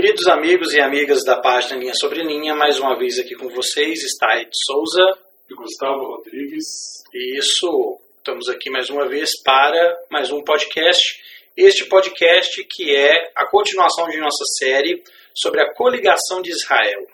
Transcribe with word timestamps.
Queridos 0.00 0.26
amigos 0.28 0.72
e 0.72 0.80
amigas 0.80 1.22
da 1.26 1.36
página 1.42 1.78
Linha 1.78 1.92
Sobre 1.94 2.22
Linha, 2.22 2.54
mais 2.54 2.80
uma 2.80 2.96
vez 2.96 3.18
aqui 3.18 3.34
com 3.34 3.50
vocês 3.50 4.02
está 4.02 4.40
Ed 4.40 4.48
Souza 4.50 5.04
e 5.46 5.54
Gustavo 5.54 6.16
Rodrigues. 6.16 7.04
Isso, 7.12 8.00
estamos 8.16 8.48
aqui 8.48 8.70
mais 8.70 8.88
uma 8.88 9.06
vez 9.06 9.38
para 9.42 9.98
mais 10.10 10.32
um 10.32 10.42
podcast. 10.42 11.22
Este 11.54 11.84
podcast 11.84 12.64
que 12.64 12.96
é 12.96 13.30
a 13.36 13.44
continuação 13.44 14.08
de 14.08 14.16
nossa 14.16 14.42
série 14.58 15.04
sobre 15.34 15.60
a 15.60 15.74
coligação 15.74 16.40
de 16.40 16.48
Israel. 16.48 17.06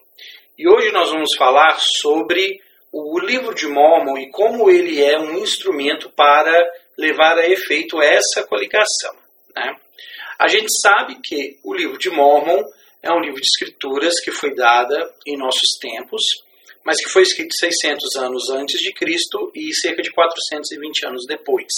E 0.57 0.69
hoje 0.69 0.93
nós 0.93 1.11
vamos 1.11 1.35
falar 1.37 1.81
sobre 1.81 2.61
o 2.93 3.19
livro 3.19 3.53
de 3.53 3.67
Mormon 3.67 4.17
e 4.17 4.31
como 4.31 4.71
ele 4.71 5.03
é 5.03 5.19
um 5.19 5.39
instrumento 5.39 6.09
para 6.11 6.65
levar 6.97 7.37
a 7.37 7.49
efeito 7.49 8.01
essa 8.01 8.45
coligação. 8.45 9.13
Né? 9.57 9.75
A 10.39 10.47
gente 10.47 10.69
sabe 10.81 11.17
que 11.21 11.59
o 11.65 11.75
livro 11.75 11.99
de 11.99 12.11
Mormon 12.11 12.63
é 13.07 13.13
um 13.13 13.21
livro 13.21 13.41
de 13.41 13.47
escrituras 13.47 14.21
que 14.21 14.31
foi 14.31 14.55
dada 14.55 15.13
em 15.27 15.37
nossos 15.37 15.79
tempos, 15.81 16.23
mas 16.85 17.03
que 17.03 17.09
foi 17.09 17.23
escrito 17.23 17.55
600 17.55 18.17
anos 18.17 18.51
antes 18.51 18.81
de 18.81 18.93
Cristo 18.93 19.51
e 19.55 19.75
cerca 19.75 20.03
de 20.03 20.11
420 20.11 21.07
anos 21.07 21.27
depois. 21.27 21.73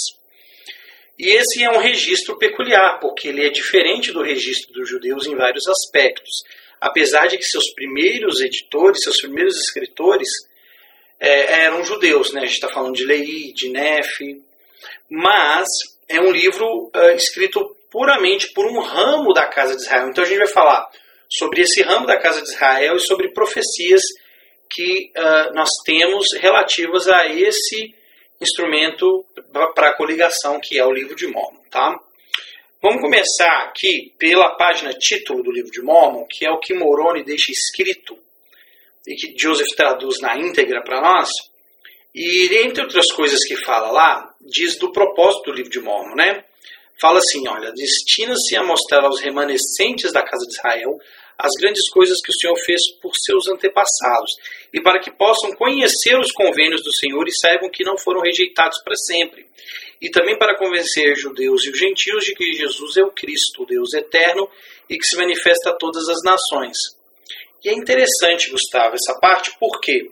E 1.17 1.29
esse 1.29 1.63
é 1.63 1.69
um 1.69 1.79
registro 1.79 2.37
peculiar, 2.37 2.99
porque 2.99 3.27
ele 3.27 3.45
é 3.45 3.49
diferente 3.49 4.11
do 4.11 4.21
registro 4.21 4.73
dos 4.73 4.89
judeus 4.89 5.27
em 5.27 5.35
vários 5.35 5.67
aspectos. 5.67 6.43
Apesar 6.79 7.27
de 7.27 7.37
que 7.37 7.43
seus 7.43 7.73
primeiros 7.73 8.39
editores, 8.39 9.03
seus 9.03 9.19
primeiros 9.19 9.57
escritores 9.57 10.29
é, 11.19 11.63
eram 11.65 11.83
judeus, 11.83 12.31
né? 12.31 12.41
a 12.41 12.45
gente 12.45 12.55
está 12.55 12.69
falando 12.69 12.95
de 12.95 13.03
Lei, 13.03 13.51
de 13.53 13.67
Nefe, 13.69 14.41
mas 15.09 15.67
é 16.07 16.21
um 16.21 16.31
livro 16.31 16.89
uh, 16.95 17.15
escrito 17.15 17.75
puramente 17.91 18.53
por 18.53 18.65
um 18.65 18.79
ramo 18.79 19.33
da 19.33 19.47
casa 19.47 19.75
de 19.75 19.81
Israel. 19.81 20.07
Então 20.09 20.23
a 20.23 20.27
gente 20.27 20.37
vai 20.37 20.47
falar 20.47 20.89
sobre 21.29 21.61
esse 21.61 21.81
ramo 21.81 22.07
da 22.07 22.17
casa 22.17 22.41
de 22.41 22.49
Israel 22.49 22.95
e 22.95 22.99
sobre 22.99 23.31
profecias 23.31 24.01
que 24.69 25.11
uh, 25.15 25.53
nós 25.53 25.69
temos 25.85 26.27
relativas 26.39 27.07
a 27.07 27.27
esse 27.27 27.93
instrumento 28.41 29.25
para 29.75 29.95
coligação 29.95 30.59
que 30.59 30.77
é 30.77 30.85
o 30.85 30.91
livro 30.91 31.15
de 31.15 31.27
Mormon. 31.27 31.61
Tá? 31.69 31.95
Vamos 32.81 33.01
começar 33.01 33.63
aqui 33.63 34.13
pela 34.17 34.55
página 34.55 34.93
título 34.93 35.43
do 35.43 35.51
livro 35.51 35.71
de 35.71 35.81
Mormon, 35.81 36.25
que 36.29 36.45
é 36.45 36.51
o 36.51 36.59
que 36.59 36.73
Moroni 36.73 37.23
deixa 37.23 37.51
escrito 37.51 38.17
e 39.05 39.15
que 39.15 39.37
Joseph 39.37 39.75
traduz 39.75 40.19
na 40.21 40.37
íntegra 40.37 40.81
para 40.83 41.01
nós. 41.01 41.29
E 42.13 42.47
entre 42.63 42.83
outras 42.83 43.11
coisas 43.11 43.39
que 43.45 43.55
fala 43.57 43.91
lá, 43.91 44.35
diz 44.41 44.77
do 44.77 44.91
propósito 44.91 45.45
do 45.45 45.53
livro 45.53 45.71
de 45.71 45.79
Mormon, 45.79 46.15
né? 46.15 46.43
Fala 46.99 47.19
assim: 47.19 47.47
olha, 47.47 47.71
destina-se 47.71 48.55
a 48.55 48.63
mostrar 48.63 49.03
aos 49.03 49.19
remanescentes 49.19 50.11
da 50.11 50.23
casa 50.23 50.45
de 50.45 50.53
Israel 50.53 50.97
as 51.39 51.51
grandes 51.57 51.89
coisas 51.89 52.17
que 52.21 52.31
o 52.31 52.35
Senhor 52.37 52.55
fez 52.65 52.81
por 53.01 53.15
seus 53.15 53.47
antepassados, 53.47 54.35
e 54.73 54.81
para 54.81 54.99
que 54.99 55.09
possam 55.09 55.53
conhecer 55.53 56.19
os 56.19 56.33
convênios 56.33 56.83
do 56.83 56.93
Senhor 56.93 57.25
e 57.25 57.31
saibam 57.31 57.69
que 57.69 57.85
não 57.85 57.97
foram 57.97 58.19
rejeitados 58.19 58.83
para 58.83 58.95
sempre. 58.95 59.47
E 60.01 60.09
também 60.09 60.37
para 60.37 60.57
convencer 60.57 61.15
judeus 61.15 61.65
e 61.65 61.69
os 61.69 61.79
gentios 61.79 62.25
de 62.25 62.33
que 62.35 62.53
Jesus 62.53 62.97
é 62.97 63.03
o 63.03 63.11
Cristo, 63.11 63.63
o 63.63 63.65
Deus 63.65 63.93
eterno, 63.93 64.49
e 64.89 64.97
que 64.97 65.05
se 65.05 65.15
manifesta 65.15 65.69
a 65.69 65.75
todas 65.75 66.09
as 66.09 66.21
nações. 66.23 66.77
E 67.63 67.69
é 67.69 67.73
interessante, 67.73 68.49
Gustavo, 68.49 68.95
essa 68.95 69.17
parte, 69.19 69.57
por 69.57 69.79
quê? 69.79 70.09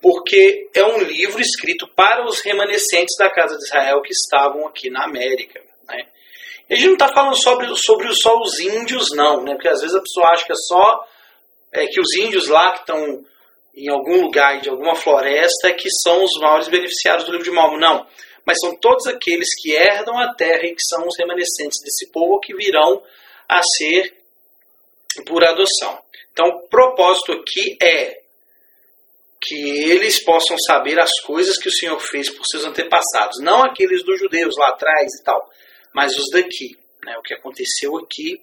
Porque 0.00 0.68
é 0.74 0.84
um 0.84 1.02
livro 1.02 1.40
escrito 1.40 1.88
para 1.88 2.24
os 2.24 2.40
remanescentes 2.40 3.16
da 3.18 3.28
casa 3.28 3.56
de 3.56 3.64
Israel 3.64 4.00
que 4.00 4.12
estavam 4.12 4.64
aqui 4.66 4.90
na 4.90 5.04
América. 5.04 5.60
Né? 5.88 6.06
A 6.70 6.74
gente 6.74 6.86
não 6.86 6.92
está 6.94 7.08
falando 7.08 7.36
sobre, 7.36 7.74
sobre 7.76 8.14
só 8.14 8.38
os 8.38 8.58
índios, 8.60 9.08
não, 9.14 9.42
né? 9.42 9.54
porque 9.54 9.68
às 9.68 9.80
vezes 9.80 9.96
a 9.96 10.00
pessoa 10.00 10.28
acha 10.28 10.44
que 10.44 10.52
é 10.52 10.56
só 10.56 11.08
é, 11.72 11.86
que 11.86 12.00
os 12.00 12.14
índios 12.16 12.48
lá 12.48 12.72
que 12.72 12.80
estão 12.80 13.24
em 13.74 13.88
algum 13.90 14.20
lugar 14.22 14.60
de 14.60 14.68
alguma 14.68 14.94
floresta 14.94 15.72
que 15.72 15.88
são 16.02 16.24
os 16.24 16.32
maiores 16.40 16.68
beneficiários 16.68 17.24
do 17.24 17.30
livro 17.30 17.44
de 17.44 17.50
Mormon. 17.50 17.78
Não. 17.78 18.06
Mas 18.44 18.58
são 18.60 18.74
todos 18.74 19.06
aqueles 19.06 19.48
que 19.60 19.72
herdam 19.72 20.18
a 20.18 20.34
terra 20.34 20.64
e 20.64 20.74
que 20.74 20.82
são 20.82 21.06
os 21.06 21.16
remanescentes 21.16 21.78
desse 21.82 22.10
povo 22.10 22.40
que 22.40 22.54
virão 22.54 23.02
a 23.48 23.62
ser 23.62 24.16
por 25.26 25.44
adoção. 25.44 25.98
Então, 26.32 26.46
o 26.48 26.68
propósito 26.68 27.32
aqui 27.32 27.76
é 27.80 28.20
que 29.40 29.90
eles 29.90 30.22
possam 30.24 30.56
saber 30.58 31.00
as 31.00 31.20
coisas 31.20 31.58
que 31.58 31.68
o 31.68 31.72
Senhor 31.72 31.98
fez 32.00 32.28
por 32.30 32.44
seus 32.44 32.64
antepassados, 32.64 33.40
não 33.40 33.62
aqueles 33.62 34.04
dos 34.04 34.18
judeus 34.18 34.56
lá 34.56 34.70
atrás 34.70 35.08
e 35.20 35.24
tal, 35.24 35.48
mas 35.98 36.16
os 36.16 36.30
daqui, 36.30 36.78
né, 37.04 37.18
o 37.18 37.22
que 37.22 37.34
aconteceu 37.34 37.96
aqui, 37.96 38.40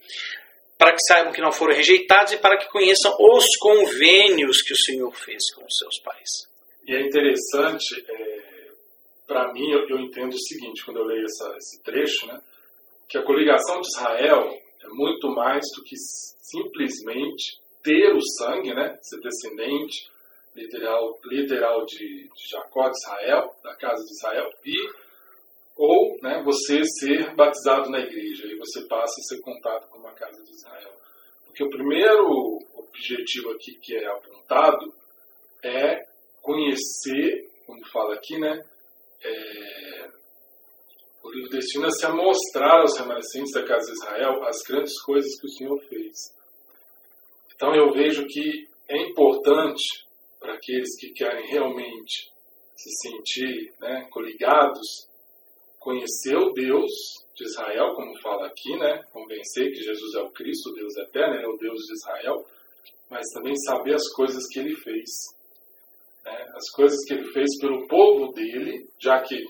para 0.77 0.91
que 0.91 0.99
saibam 1.07 1.31
que 1.31 1.39
não 1.39 1.53
foram 1.53 1.73
rejeitados 1.73 2.33
e 2.33 2.37
para 2.37 2.57
que 2.57 2.67
conheçam 2.67 3.15
os 3.17 3.45
convênios 3.55 4.61
que 4.61 4.73
o 4.73 4.77
Senhor 4.77 5.09
fez 5.15 5.53
com 5.53 5.63
os 5.63 5.77
seus 5.77 5.97
pais. 5.99 6.29
E 6.85 6.93
é 6.93 6.99
interessante, 6.99 8.05
é, 8.09 8.71
para 9.25 9.53
mim, 9.53 9.71
eu, 9.71 9.87
eu, 9.87 9.99
entendo 10.01 10.33
o 10.33 10.47
seguinte, 10.47 10.83
quando 10.83 10.97
eu 10.97 11.05
leio 11.05 11.23
essa, 11.23 11.55
esse 11.55 11.81
trecho, 11.81 12.27
né, 12.27 12.41
que 13.07 13.17
a 13.17 13.23
coligação 13.23 13.79
de 13.79 13.87
Israel 13.87 14.61
é 14.83 14.87
muito 14.89 15.29
mais 15.29 15.63
do 15.77 15.83
que 15.85 15.95
simplesmente 15.95 17.57
ter 17.81 18.13
o 18.13 18.21
sangue, 18.37 18.73
né, 18.73 18.99
ser 19.01 19.21
descendente 19.21 20.09
literal, 20.53 21.17
literal 21.23 21.85
de, 21.85 22.27
de 22.27 22.49
Jacó 22.51 22.89
de 22.89 22.97
Israel, 22.97 23.55
da 23.63 23.73
casa 23.77 24.03
de 24.03 24.11
Israel, 24.11 24.49
e 24.65 25.04
ou 25.75 26.17
né, 26.21 26.41
você 26.43 26.83
ser 26.85 27.35
batizado 27.35 27.89
na 27.89 27.99
igreja 27.99 28.47
e 28.47 28.57
você 28.57 28.81
passa 28.87 29.19
a 29.19 29.23
ser 29.23 29.41
contado 29.41 29.87
como 29.89 30.07
a 30.07 30.13
casa 30.13 30.41
de 30.43 30.51
Israel. 30.51 30.93
Porque 31.45 31.63
o 31.63 31.69
primeiro 31.69 32.59
objetivo 32.75 33.51
aqui 33.51 33.75
que 33.81 33.95
é 33.95 34.07
apontado 34.07 34.93
é 35.63 36.05
conhecer, 36.41 37.49
como 37.65 37.85
fala 37.87 38.15
aqui, 38.15 38.37
né, 38.39 38.63
é, 39.23 40.09
o 41.23 41.31
livro 41.31 41.49
destina-se 41.49 42.05
a 42.05 42.13
mostrar 42.13 42.81
aos 42.81 42.97
remanescentes 42.97 43.51
da 43.51 43.65
casa 43.65 43.91
de 43.91 43.97
Israel 43.97 44.43
as 44.43 44.61
grandes 44.61 45.01
coisas 45.01 45.39
que 45.39 45.47
o 45.47 45.49
Senhor 45.49 45.79
fez. 45.89 46.33
Então 47.55 47.73
eu 47.73 47.91
vejo 47.91 48.25
que 48.27 48.67
é 48.87 48.97
importante 48.97 50.05
para 50.39 50.53
aqueles 50.53 50.95
que 50.99 51.09
querem 51.13 51.47
realmente 51.47 52.31
se 52.75 53.09
sentir 53.09 53.73
né, 53.79 54.07
coligados 54.11 55.09
conhecer 55.85 56.35
o 56.35 56.51
Deus 56.51 56.91
de 57.35 57.43
Israel, 57.43 57.93
como 57.93 58.19
fala 58.19 58.47
aqui, 58.47 58.75
né? 58.75 59.03
Convencer 59.13 59.71
que 59.71 59.83
Jesus 59.83 60.15
é 60.15 60.21
o 60.21 60.31
Cristo, 60.31 60.73
Deus 60.73 60.97
eterno, 60.97 61.35
é 61.35 61.47
o 61.47 61.57
Deus 61.57 61.79
de 61.85 61.93
Israel, 61.93 62.43
mas 63.07 63.21
também 63.31 63.55
saber 63.57 63.93
as 63.93 64.09
coisas 64.09 64.47
que 64.47 64.59
ele 64.59 64.75
fez. 64.75 65.09
Né? 66.25 66.51
As 66.55 66.71
coisas 66.71 66.97
que 67.05 67.13
ele 67.13 67.31
fez 67.31 67.59
pelo 67.59 67.87
povo 67.87 68.33
dele, 68.33 68.89
já 68.99 69.21
que 69.21 69.45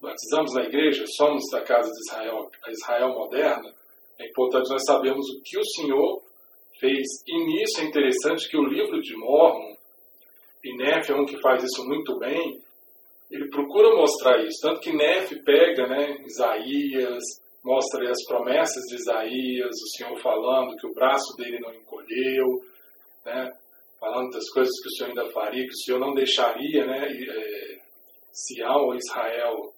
batizamos 0.00 0.54
na 0.54 0.62
igreja, 0.62 1.04
somos 1.16 1.42
da 1.50 1.62
casa 1.62 1.90
de 1.90 1.98
Israel, 2.06 2.48
a 2.64 2.70
Israel 2.70 3.08
moderna, 3.08 3.74
é 4.20 4.28
importante 4.28 4.70
nós 4.70 4.84
sabermos 4.84 5.28
o 5.30 5.42
que 5.42 5.58
o 5.58 5.64
Senhor 5.64 6.22
fez. 6.78 7.08
E 7.26 7.44
nisso 7.44 7.80
é 7.80 7.84
interessante 7.84 8.48
que 8.48 8.56
o 8.56 8.64
livro 8.64 9.00
de 9.02 9.16
Mormon, 9.16 9.76
e 10.62 10.80
é 10.80 11.14
um 11.16 11.26
que 11.26 11.40
faz 11.40 11.64
isso 11.64 11.84
muito 11.84 12.20
bem, 12.20 12.62
ele 13.32 13.48
procura 13.48 13.96
mostrar 13.96 14.44
isso. 14.44 14.60
Tanto 14.60 14.80
que 14.80 14.94
Nefe 14.94 15.42
pega 15.42 15.86
né, 15.86 16.18
Isaías, 16.26 17.22
mostra 17.64 18.10
as 18.10 18.22
promessas 18.26 18.82
de 18.88 18.96
Isaías, 18.96 19.70
o 19.70 19.96
Senhor 19.96 20.20
falando 20.20 20.76
que 20.76 20.86
o 20.86 20.92
braço 20.92 21.34
dele 21.36 21.58
não 21.58 21.72
encolheu, 21.74 22.62
né, 23.24 23.50
falando 23.98 24.32
das 24.32 24.48
coisas 24.50 24.72
que 24.82 24.88
o 24.88 24.90
Senhor 24.92 25.08
ainda 25.08 25.32
faria, 25.32 25.64
que 25.64 25.72
o 25.72 25.84
Senhor 25.84 25.98
não 25.98 26.12
deixaria 26.12 26.84
né, 26.84 27.08
é, 27.10 27.80
Sião 28.30 28.86
ou 28.86 28.94
Israel 28.96 29.72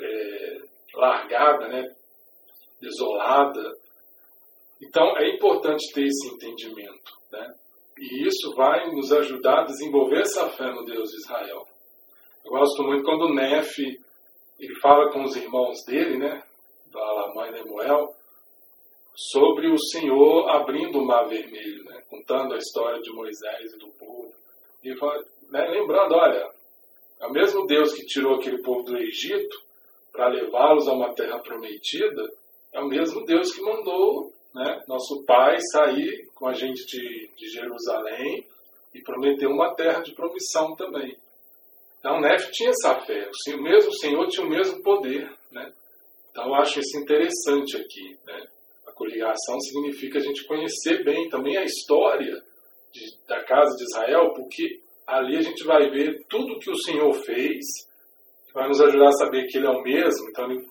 é, 0.00 0.58
largada, 0.94 1.68
né, 1.68 1.94
desolada. 2.80 3.76
Então 4.80 5.18
é 5.18 5.34
importante 5.34 5.92
ter 5.92 6.04
esse 6.04 6.28
entendimento. 6.28 7.12
Né? 7.30 7.54
E 7.98 8.26
isso 8.26 8.54
vai 8.54 8.90
nos 8.90 9.12
ajudar 9.12 9.60
a 9.60 9.66
desenvolver 9.66 10.22
essa 10.22 10.48
fé 10.50 10.70
no 10.72 10.84
Deus 10.84 11.10
de 11.10 11.16
Israel. 11.16 11.73
Eu 12.44 12.50
gosto 12.50 12.82
muito 12.82 13.04
quando 13.04 13.22
o 13.22 13.34
Nef 13.34 13.78
ele 14.58 14.74
fala 14.80 15.10
com 15.10 15.24
os 15.24 15.34
irmãos 15.34 15.84
dele, 15.84 16.18
né, 16.18 16.42
da 16.92 17.32
mãe 17.34 17.50
Lemuel, 17.50 18.14
sobre 19.14 19.70
o 19.70 19.78
Senhor 19.78 20.48
abrindo 20.50 20.98
o 20.98 21.04
mar 21.04 21.24
vermelho, 21.24 21.84
né, 21.84 22.02
contando 22.10 22.54
a 22.54 22.58
história 22.58 23.00
de 23.00 23.10
Moisés 23.12 23.72
e 23.72 23.78
do 23.78 23.88
povo. 23.88 24.32
E 24.82 24.94
fala, 24.96 25.24
né, 25.50 25.66
lembrando, 25.68 26.14
olha, 26.14 26.50
é 27.20 27.26
o 27.26 27.32
mesmo 27.32 27.66
Deus 27.66 27.94
que 27.94 28.04
tirou 28.04 28.34
aquele 28.34 28.58
povo 28.58 28.82
do 28.82 28.96
Egito 28.98 29.56
para 30.12 30.28
levá-los 30.28 30.86
a 30.86 30.92
uma 30.92 31.14
terra 31.14 31.38
prometida, 31.38 32.30
é 32.72 32.80
o 32.80 32.86
mesmo 32.86 33.24
Deus 33.24 33.52
que 33.54 33.62
mandou 33.62 34.32
né, 34.54 34.84
nosso 34.86 35.24
pai 35.24 35.56
sair 35.72 36.28
com 36.34 36.46
a 36.46 36.52
gente 36.52 36.84
de, 36.86 37.30
de 37.36 37.48
Jerusalém 37.48 38.46
e 38.92 39.00
prometeu 39.00 39.50
uma 39.50 39.74
terra 39.74 40.00
de 40.00 40.12
promissão 40.12 40.76
também. 40.76 41.16
Então, 42.04 42.20
Nefe 42.20 42.52
tinha 42.52 42.68
essa 42.68 43.00
fé. 43.00 43.30
O 43.54 43.62
mesmo 43.62 43.90
Senhor 43.94 44.28
tinha 44.28 44.46
o 44.46 44.50
mesmo 44.50 44.82
poder. 44.82 45.26
Né? 45.50 45.72
Então, 46.30 46.48
eu 46.48 46.54
acho 46.56 46.78
isso 46.78 46.98
interessante 46.98 47.78
aqui. 47.78 48.18
Né? 48.26 48.46
A 48.86 48.92
coligação 48.92 49.58
significa 49.60 50.18
a 50.18 50.20
gente 50.20 50.44
conhecer 50.44 51.02
bem 51.02 51.30
também 51.30 51.56
a 51.56 51.64
história 51.64 52.42
de, 52.92 53.26
da 53.26 53.42
casa 53.44 53.74
de 53.78 53.84
Israel, 53.84 54.34
porque 54.34 54.82
ali 55.06 55.38
a 55.38 55.40
gente 55.40 55.64
vai 55.64 55.88
ver 55.88 56.22
tudo 56.28 56.58
que 56.58 56.70
o 56.70 56.76
Senhor 56.76 57.10
fez, 57.24 57.64
vai 58.52 58.68
nos 58.68 58.82
ajudar 58.82 59.08
a 59.08 59.12
saber 59.12 59.46
que 59.46 59.56
Ele 59.56 59.66
é 59.66 59.70
o 59.70 59.82
mesmo, 59.82 60.28
então 60.28 60.50
Ele, 60.50 60.68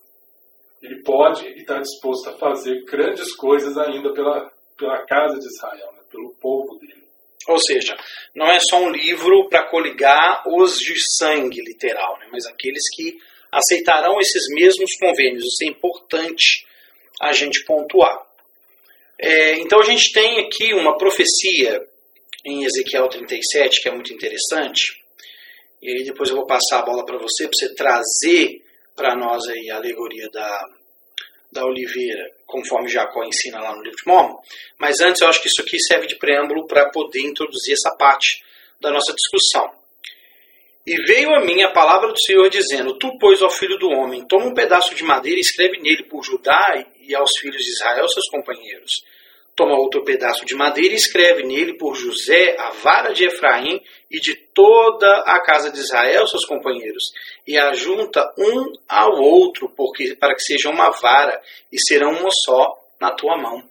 ele 0.84 1.02
pode 1.02 1.48
e 1.48 1.62
está 1.62 1.80
disposto 1.80 2.30
a 2.30 2.38
fazer 2.38 2.86
grandes 2.86 3.36
coisas 3.36 3.76
ainda 3.76 4.14
pela, 4.14 4.52
pela 4.78 5.04
casa 5.08 5.40
de 5.40 5.48
Israel, 5.48 5.94
né, 5.94 6.02
pelo 6.12 6.36
povo 6.36 6.78
dele. 6.78 7.03
Ou 7.48 7.60
seja, 7.60 7.98
não 8.34 8.48
é 8.48 8.60
só 8.60 8.82
um 8.82 8.90
livro 8.90 9.50
para 9.50 9.70
coligar 9.70 10.44
os 10.48 10.78
de 10.78 10.96
sangue, 11.18 11.62
literal, 11.62 12.18
né, 12.20 12.28
mas 12.32 12.46
aqueles 12.46 12.84
que 12.96 13.18
aceitarão 13.52 14.20
esses 14.20 14.44
mesmos 14.50 14.96
convênios. 14.98 15.44
Isso 15.44 15.64
é 15.64 15.68
importante 15.68 16.66
a 17.22 17.32
gente 17.32 17.64
pontuar. 17.66 18.22
É, 19.20 19.60
então 19.60 19.80
a 19.80 19.84
gente 19.84 20.12
tem 20.12 20.40
aqui 20.40 20.74
uma 20.74 20.98
profecia 20.98 21.86
em 22.46 22.66
Ezequiel 22.66 23.08
37 23.08 23.82
que 23.82 23.88
é 23.88 23.92
muito 23.92 24.14
interessante. 24.14 25.04
E 25.82 25.90
aí 25.92 26.04
depois 26.04 26.30
eu 26.30 26.36
vou 26.36 26.46
passar 26.46 26.80
a 26.80 26.86
bola 26.86 27.06
para 27.06 27.18
você, 27.18 27.48
para 27.48 27.58
você 27.58 27.76
trazer 27.76 28.64
para 28.96 29.16
nós 29.16 29.48
aí 29.48 29.70
a 29.70 29.78
alegoria 29.78 30.30
da, 30.30 30.66
da 31.54 31.66
oliveira, 31.66 32.30
conforme 32.46 32.90
Jacó 32.90 33.24
ensina 33.24 33.62
lá 33.62 33.76
no 33.76 33.84
livro 33.84 33.98
de 33.98 34.08
Mormon. 34.08 34.38
Mas 34.78 35.00
antes 35.00 35.22
eu 35.22 35.28
acho 35.28 35.42
que 35.42 35.48
isso 35.48 35.62
aqui 35.62 35.80
serve 35.80 36.08
de 36.08 36.18
preâmbulo 36.18 36.68
para 36.68 36.90
poder 36.90 37.22
introduzir 37.22 37.74
essa 37.74 37.96
parte 37.96 38.44
da 38.82 38.92
nossa 38.92 39.14
discussão. 39.14 39.72
E 40.86 40.98
veio 41.06 41.34
a 41.34 41.40
mim 41.40 41.62
a 41.62 41.72
palavra 41.72 42.12
do 42.12 42.20
Senhor 42.20 42.50
dizendo: 42.50 42.98
Tu, 42.98 43.18
pois, 43.18 43.42
ó 43.42 43.50
filho 43.50 43.78
do 43.78 43.90
homem, 43.90 44.28
toma 44.28 44.48
um 44.48 44.54
pedaço 44.54 44.94
de 44.94 45.04
madeira 45.04 45.38
e 45.38 45.42
escreve 45.42 45.80
nele 45.80 46.04
por 46.04 46.24
Judá 46.24 46.86
e 47.00 47.16
aos 47.16 47.32
filhos 47.40 47.64
de 47.64 47.70
Israel, 47.72 48.08
seus 48.10 48.28
companheiros. 48.28 49.06
Toma 49.56 49.78
outro 49.78 50.04
pedaço 50.04 50.46
de 50.46 50.56
madeira 50.56 50.94
e 50.94 50.98
escreve 50.98 51.44
nele 51.44 51.78
por 51.78 51.96
José, 51.96 52.56
a 52.58 52.72
vara 52.72 53.14
de 53.14 53.26
Efraim 53.26 53.80
e 54.10 54.20
de 54.20 54.36
toda 54.36 55.08
a 55.28 55.40
casa 55.42 55.72
de 55.72 55.80
Israel, 55.80 56.26
seus 56.26 56.46
companheiros, 56.46 57.04
e 57.46 57.58
ajunta 57.58 58.34
um 58.38 58.72
ao 58.88 59.22
outro, 59.22 59.70
porque 59.70 60.16
para 60.16 60.34
que 60.34 60.42
seja 60.42 60.70
uma 60.70 60.90
vara 60.90 61.40
e 61.72 61.78
serão 61.80 62.12
uma 62.12 62.32
só 62.32 62.76
na 63.00 63.12
tua 63.12 63.38
mão. 63.38 63.64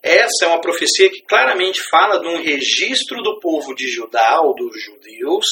Essa 0.00 0.44
é 0.44 0.46
uma 0.46 0.60
profecia 0.60 1.10
que 1.10 1.22
claramente 1.22 1.82
fala 1.82 2.20
de 2.20 2.28
um 2.28 2.40
registro 2.40 3.22
do 3.22 3.40
povo 3.40 3.74
de 3.74 3.88
Judá, 3.88 4.40
ou 4.40 4.54
dos 4.54 4.80
judeus, 4.80 5.46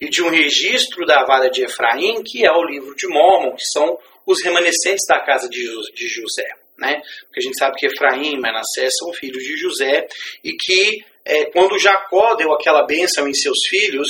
e 0.00 0.08
de 0.08 0.22
um 0.22 0.30
registro 0.30 1.06
da 1.06 1.24
vara 1.24 1.48
de 1.48 1.62
Efraim, 1.62 2.22
que 2.24 2.44
é 2.44 2.50
o 2.50 2.64
livro 2.64 2.96
de 2.96 3.06
Mormon, 3.06 3.54
que 3.54 3.64
são 3.66 3.98
os 4.26 4.42
remanescentes 4.42 5.06
da 5.06 5.20
casa 5.20 5.48
de 5.48 6.08
José. 6.08 6.61
Né? 6.82 7.00
Porque 7.26 7.38
a 7.38 7.42
gente 7.42 7.56
sabe 7.56 7.76
que 7.76 7.86
Efraim 7.86 8.34
e 8.34 8.40
Manassés 8.40 8.94
são 8.98 9.12
filhos 9.12 9.42
de 9.42 9.56
José, 9.56 10.08
e 10.42 10.52
que 10.54 11.04
é, 11.24 11.44
quando 11.46 11.78
Jacó 11.78 12.34
deu 12.34 12.52
aquela 12.52 12.84
bênção 12.84 13.28
em 13.28 13.32
seus 13.32 13.58
filhos, 13.68 14.08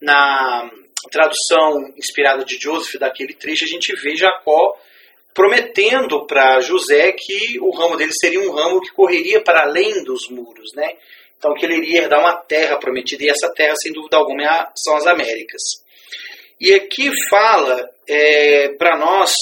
na 0.00 0.70
tradução 1.10 1.92
inspirada 1.96 2.42
de 2.42 2.56
Joseph 2.58 2.98
daquele 2.98 3.34
trecho, 3.34 3.64
a 3.64 3.68
gente 3.68 3.94
vê 3.96 4.16
Jacó 4.16 4.74
prometendo 5.34 6.26
para 6.26 6.60
José 6.60 7.12
que 7.12 7.60
o 7.60 7.70
ramo 7.70 7.96
dele 7.96 8.12
seria 8.18 8.40
um 8.40 8.50
ramo 8.50 8.80
que 8.80 8.92
correria 8.92 9.42
para 9.42 9.64
além 9.64 10.02
dos 10.02 10.30
muros, 10.30 10.72
né? 10.74 10.94
Então 11.36 11.52
que 11.52 11.66
ele 11.66 11.76
iria 11.76 12.02
herdar 12.02 12.20
uma 12.20 12.34
terra 12.34 12.78
prometida 12.78 13.24
e 13.24 13.28
essa 13.28 13.52
terra, 13.52 13.74
sem 13.76 13.92
dúvida 13.92 14.16
alguma, 14.16 14.42
é 14.42 14.66
são 14.74 14.96
as 14.96 15.06
Américas. 15.06 15.60
E 16.58 16.72
aqui 16.72 17.10
fala 17.28 17.90
é, 18.08 18.70
para 18.70 18.96
nós 18.96 19.34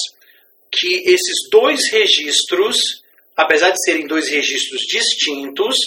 que 0.75 1.09
esses 1.09 1.49
dois 1.49 1.89
registros, 1.91 3.01
apesar 3.35 3.71
de 3.71 3.83
serem 3.83 4.07
dois 4.07 4.29
registros 4.29 4.81
distintos, 4.81 5.77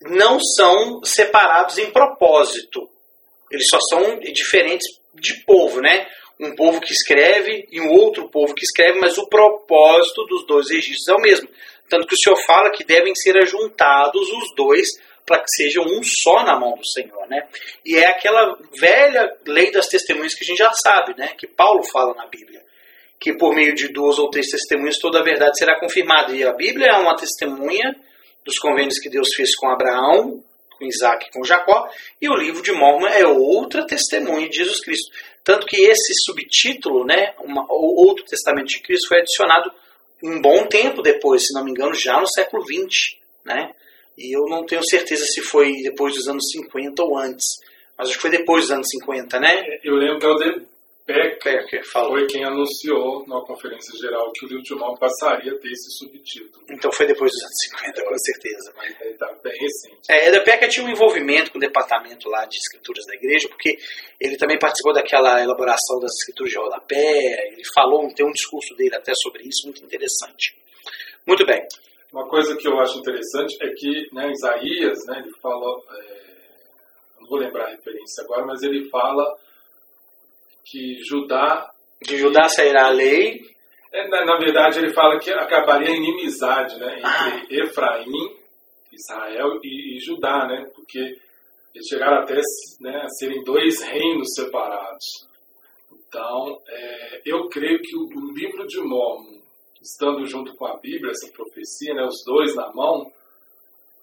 não 0.00 0.38
são 0.40 1.02
separados 1.04 1.78
em 1.78 1.90
propósito. 1.90 2.88
Eles 3.50 3.68
só 3.68 3.78
são 3.88 4.18
diferentes 4.20 4.86
de 5.14 5.34
povo, 5.44 5.80
né? 5.80 6.06
um 6.38 6.54
povo 6.54 6.80
que 6.80 6.92
escreve 6.92 7.66
e 7.70 7.80
um 7.80 7.92
outro 7.92 8.28
povo 8.28 8.54
que 8.54 8.64
escreve, 8.64 8.98
mas 8.98 9.16
o 9.18 9.28
propósito 9.28 10.24
dos 10.26 10.46
dois 10.46 10.70
registros 10.70 11.08
é 11.08 11.14
o 11.14 11.20
mesmo. 11.20 11.48
Tanto 11.88 12.06
que 12.06 12.14
o 12.14 12.18
Senhor 12.18 12.36
fala 12.44 12.70
que 12.70 12.84
devem 12.84 13.14
ser 13.14 13.36
ajuntados 13.38 14.28
os 14.30 14.54
dois 14.56 14.88
para 15.24 15.38
que 15.38 15.50
sejam 15.50 15.84
um 15.84 16.02
só 16.02 16.44
na 16.44 16.58
mão 16.58 16.74
do 16.74 16.86
Senhor, 16.86 17.26
né? 17.28 17.48
E 17.84 17.96
é 17.96 18.06
aquela 18.06 18.58
velha 18.78 19.36
lei 19.46 19.70
das 19.70 19.86
testemunhas 19.86 20.34
que 20.34 20.44
a 20.44 20.46
gente 20.46 20.58
já 20.58 20.72
sabe, 20.72 21.14
né? 21.16 21.28
Que 21.38 21.46
Paulo 21.46 21.82
fala 21.84 22.14
na 22.14 22.26
Bíblia, 22.26 22.62
que 23.20 23.36
por 23.36 23.54
meio 23.54 23.74
de 23.74 23.88
duas 23.88 24.18
ou 24.18 24.30
três 24.30 24.48
testemunhas 24.48 24.98
toda 24.98 25.20
a 25.20 25.22
verdade 25.22 25.58
será 25.58 25.78
confirmada. 25.78 26.34
E 26.34 26.44
a 26.44 26.52
Bíblia 26.52 26.88
é 26.88 26.96
uma 26.98 27.16
testemunha 27.16 27.94
dos 28.44 28.58
convênios 28.58 28.98
que 28.98 29.08
Deus 29.08 29.28
fez 29.34 29.56
com 29.56 29.68
Abraão, 29.68 30.42
com 30.78 30.84
Isaac 30.84 31.26
e 31.26 31.30
com 31.30 31.44
Jacó, 31.44 31.88
e 32.20 32.28
o 32.28 32.34
livro 32.34 32.62
de 32.62 32.72
Mormon 32.72 33.06
é 33.06 33.26
outra 33.26 33.86
testemunha 33.86 34.48
de 34.48 34.56
Jesus 34.58 34.80
Cristo. 34.80 35.10
Tanto 35.42 35.66
que 35.66 35.76
esse 35.76 36.12
subtítulo, 36.24 37.04
né, 37.04 37.34
uma, 37.40 37.64
o 37.68 38.06
Outro 38.06 38.24
Testamento 38.24 38.68
de 38.68 38.80
Cristo, 38.80 39.08
foi 39.08 39.20
adicionado 39.20 39.70
um 40.22 40.40
bom 40.40 40.66
tempo 40.66 41.02
depois, 41.02 41.46
se 41.46 41.54
não 41.54 41.64
me 41.64 41.70
engano, 41.70 41.94
já 41.94 42.18
no 42.18 42.26
século 42.26 42.64
XX. 42.64 43.16
Né? 43.44 43.70
E 44.16 44.34
eu 44.34 44.46
não 44.46 44.64
tenho 44.64 44.82
certeza 44.84 45.24
se 45.26 45.42
foi 45.42 45.82
depois 45.82 46.14
dos 46.14 46.28
anos 46.28 46.44
50 46.50 47.02
ou 47.02 47.18
antes. 47.18 47.44
Mas 47.96 48.08
acho 48.08 48.16
que 48.16 48.22
foi 48.22 48.30
depois 48.30 48.64
dos 48.64 48.72
anos 48.72 48.88
50, 48.88 49.38
né? 49.38 49.78
Eu 49.84 49.94
lembro 49.96 50.18
que 50.18 50.26
eu 50.26 50.66
Becker, 51.06 51.38
Becker 51.44 51.84
foi 51.84 52.26
quem 52.26 52.44
anunciou 52.44 53.26
na 53.26 53.38
conferência 53.42 53.96
geral 53.98 54.32
que 54.32 54.46
o 54.46 54.48
livro 54.48 54.62
de 54.62 54.74
passaria 54.98 55.52
a 55.52 55.58
ter 55.58 55.70
esse 55.70 55.90
subtítulo. 55.98 56.64
Então 56.70 56.90
foi 56.90 57.06
depois 57.06 57.30
dos 57.30 57.42
anos 57.42 57.54
50, 57.70 58.00
é, 58.00 58.04
com 58.04 58.18
certeza. 58.18 58.72
Mas 58.74 59.00
ele 59.00 59.10
está 59.10 59.26
bem 59.42 59.52
recente. 59.52 60.00
É, 60.08 60.28
Eda 60.28 60.42
Becker 60.42 60.68
tinha 60.70 60.86
um 60.86 60.88
envolvimento 60.88 61.52
com 61.52 61.58
o 61.58 61.60
departamento 61.60 62.28
lá 62.30 62.46
de 62.46 62.56
escrituras 62.56 63.04
da 63.04 63.14
igreja, 63.14 63.48
porque 63.48 63.76
ele 64.18 64.38
também 64.38 64.58
participou 64.58 64.94
daquela 64.94 65.42
elaboração 65.42 66.00
das 66.00 66.12
escrituras 66.14 66.50
de 66.50 66.58
rodapé, 66.58 67.52
ele 67.52 67.62
falou, 67.74 68.10
tem 68.14 68.26
um 68.26 68.32
discurso 68.32 68.74
dele 68.74 68.96
até 68.96 69.12
sobre 69.14 69.42
isso, 69.46 69.66
muito 69.66 69.84
interessante. 69.84 70.56
Muito 71.26 71.44
bem. 71.44 71.66
Uma 72.12 72.26
coisa 72.28 72.56
que 72.56 72.66
eu 72.66 72.78
acho 72.80 72.98
interessante 72.98 73.58
é 73.60 73.68
que 73.74 74.08
né, 74.14 74.30
Isaías, 74.30 75.04
né, 75.06 75.18
ele 75.18 75.32
fala, 75.42 75.80
é, 75.98 76.20
não 77.20 77.28
vou 77.28 77.38
lembrar 77.38 77.66
a 77.66 77.70
referência 77.70 78.24
agora, 78.24 78.46
mas 78.46 78.62
ele 78.62 78.88
fala 78.88 79.36
que 80.64 81.02
Judá. 81.04 81.70
De 82.02 82.16
Judá 82.16 82.48
sairá 82.48 82.86
a 82.86 82.90
lei. 82.90 83.40
É, 83.92 84.08
na, 84.08 84.24
na, 84.24 84.38
verdade, 84.38 84.78
ele 84.78 84.92
fala 84.92 85.18
que 85.18 85.30
acabaria 85.30 85.88
a 85.88 85.96
inimizade 85.96 86.78
né, 86.80 86.98
entre 86.98 87.60
ah. 87.60 87.64
Efraim, 87.64 88.10
Israel 88.92 89.60
e, 89.62 89.96
e, 89.96 90.00
Judá, 90.00 90.46
né, 90.48 90.68
porque 90.74 90.98
eles 90.98 91.86
chegaram 91.88 92.22
até 92.22 92.34
né, 92.80 93.02
a 93.02 93.08
serem 93.08 93.44
dois 93.44 93.80
reinos 93.82 94.34
separados. 94.34 95.04
Então, 96.08 96.60
é, 96.68 97.22
eu 97.24 97.48
creio 97.48 97.80
que 97.80 97.96
o, 97.96 98.02
o, 98.02 98.32
livro 98.32 98.66
de 98.66 98.80
Mormon, 98.80 99.40
estando 99.80 100.26
junto 100.26 100.54
com 100.56 100.66
a 100.66 100.76
Bíblia, 100.78 101.12
essa 101.12 101.32
profecia, 101.32 101.94
né, 101.94 102.04
os 102.04 102.24
dois 102.26 102.54
na 102.56 102.72
mão, 102.72 103.10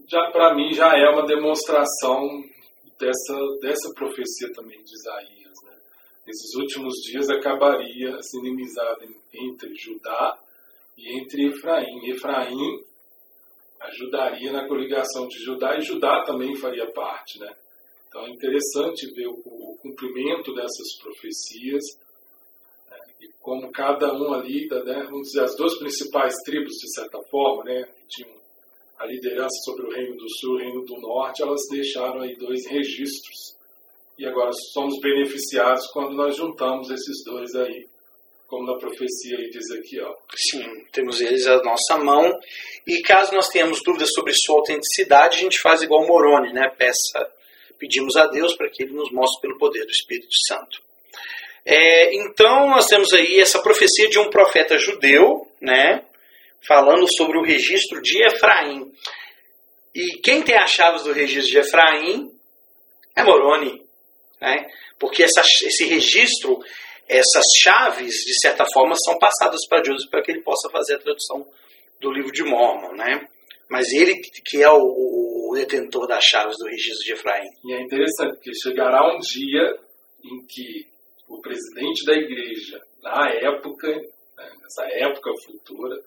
já 0.08 0.32
para 0.32 0.53
mim 0.56 0.74
já 0.74 0.98
é 0.98 1.10
uma 1.10 1.25
demonstração 1.25 2.44
dessa, 2.98 3.38
dessa 3.62 3.94
profecia 3.94 4.51
também 4.53 4.82
de 4.84 4.94
Isaías 4.94 5.40
nesses 6.31 6.55
últimos 6.55 6.93
dias 7.03 7.29
acabaria 7.29 8.15
essa 8.15 8.38
inimizade 8.38 9.05
entre 9.33 9.75
Judá 9.75 10.39
e 10.97 11.19
entre 11.19 11.47
Efraim. 11.47 12.09
Efraim 12.09 12.83
ajudaria 13.81 14.51
na 14.53 14.65
coligação 14.65 15.27
de 15.27 15.38
Judá 15.43 15.77
e 15.77 15.81
Judá 15.81 16.23
também 16.23 16.55
faria 16.55 16.89
parte, 16.93 17.38
né? 17.38 17.53
Então 18.07 18.25
é 18.25 18.29
interessante 18.29 19.13
ver 19.13 19.27
o, 19.27 19.41
o 19.45 19.77
cumprimento 19.81 20.53
dessas 20.53 20.97
profecias 21.01 21.83
né? 22.89 22.97
e 23.19 23.27
como 23.39 23.69
cada 23.71 24.13
um 24.13 24.33
ali, 24.33 24.67
né, 24.69 25.03
vamos 25.09 25.29
dizer, 25.29 25.43
as 25.43 25.55
duas 25.55 25.77
principais 25.79 26.35
tribos, 26.45 26.73
de 26.73 26.93
certa 26.93 27.21
forma, 27.23 27.63
né, 27.63 27.83
que 27.83 28.07
tinham 28.07 28.41
a 29.00 29.05
liderança 29.05 29.55
sobre 29.65 29.85
o 29.85 29.89
Reino 29.89 30.15
do 30.15 30.29
Sul 30.29 30.59
e 30.59 30.61
o 30.61 30.65
Reino 30.65 30.85
do 30.85 31.00
Norte, 31.00 31.41
elas 31.41 31.61
deixaram 31.69 32.21
aí 32.21 32.35
dois 32.35 32.67
registros 32.67 33.61
e 34.21 34.25
agora 34.27 34.51
somos 34.71 34.99
beneficiados 34.99 35.87
quando 35.87 36.11
nós 36.15 36.37
juntamos 36.37 36.91
esses 36.91 37.23
dois 37.25 37.55
aí, 37.55 37.87
como 38.45 38.67
na 38.67 38.77
profecia 38.77 39.35
aí 39.35 39.49
diz 39.49 39.71
aqui, 39.71 39.99
ó. 39.99 40.13
Sim, 40.35 40.85
temos 40.91 41.19
eles 41.19 41.47
à 41.47 41.59
nossa 41.63 41.97
mão. 41.97 42.39
E 42.85 43.01
caso 43.01 43.33
nós 43.33 43.49
tenhamos 43.49 43.81
dúvidas 43.83 44.11
sobre 44.13 44.31
sua 44.35 44.57
autenticidade, 44.57 45.37
a 45.37 45.39
gente 45.39 45.59
faz 45.59 45.81
igual 45.81 46.05
Moroni, 46.05 46.53
né? 46.53 46.69
Peça, 46.69 47.27
pedimos 47.79 48.15
a 48.15 48.27
Deus 48.27 48.55
para 48.55 48.69
que 48.69 48.83
ele 48.83 48.93
nos 48.93 49.11
mostre 49.11 49.41
pelo 49.41 49.57
poder 49.57 49.85
do 49.85 49.91
Espírito 49.91 50.35
Santo. 50.47 50.79
É, 51.65 52.13
então 52.13 52.69
nós 52.69 52.85
temos 52.85 53.11
aí 53.13 53.39
essa 53.39 53.59
profecia 53.63 54.07
de 54.07 54.19
um 54.19 54.29
profeta 54.29 54.77
judeu, 54.77 55.47
né? 55.59 56.05
Falando 56.67 57.11
sobre 57.11 57.39
o 57.39 57.43
registro 57.43 57.99
de 57.99 58.23
Efraim. 58.23 58.91
E 59.95 60.19
quem 60.19 60.43
tem 60.43 60.55
as 60.57 60.69
chaves 60.69 61.05
do 61.05 61.11
registro 61.11 61.51
de 61.51 61.57
Efraim 61.57 62.31
é 63.15 63.23
Moroni. 63.23 63.80
Né? 64.41 64.67
Porque 64.98 65.24
essa, 65.24 65.41
esse 65.41 65.86
registro, 65.86 66.60
essas 67.07 67.45
chaves, 67.62 68.15
de 68.25 68.39
certa 68.41 68.65
forma, 68.74 68.95
são 68.95 69.17
passadas 69.19 69.67
para 69.69 69.83
Joseph 69.83 70.10
para 70.10 70.24
que 70.24 70.31
ele 70.31 70.41
possa 70.41 70.69
fazer 70.69 70.95
a 70.95 71.00
tradução 71.00 71.48
do 72.00 72.12
livro 72.12 72.31
de 72.31 72.43
Mormon, 72.43 72.93
né? 72.95 73.27
Mas 73.69 73.91
ele 73.93 74.19
que 74.19 74.62
é 74.62 74.69
o, 74.69 74.79
o 74.79 75.53
detentor 75.53 76.07
das 76.07 76.25
chaves 76.25 76.57
do 76.57 76.65
registro 76.65 77.05
de 77.05 77.13
Efraim. 77.13 77.48
E 77.63 77.74
é 77.74 77.81
interessante, 77.81 78.36
porque 78.36 78.53
chegará 78.55 79.15
um 79.15 79.19
dia 79.19 79.77
em 80.24 80.45
que 80.45 80.88
o 81.29 81.39
presidente 81.39 82.03
da 82.05 82.13
igreja, 82.13 82.81
na 83.01 83.29
época, 83.29 83.88
né, 83.88 84.51
nessa 84.62 84.83
época 84.91 85.31
futura, 85.45 85.98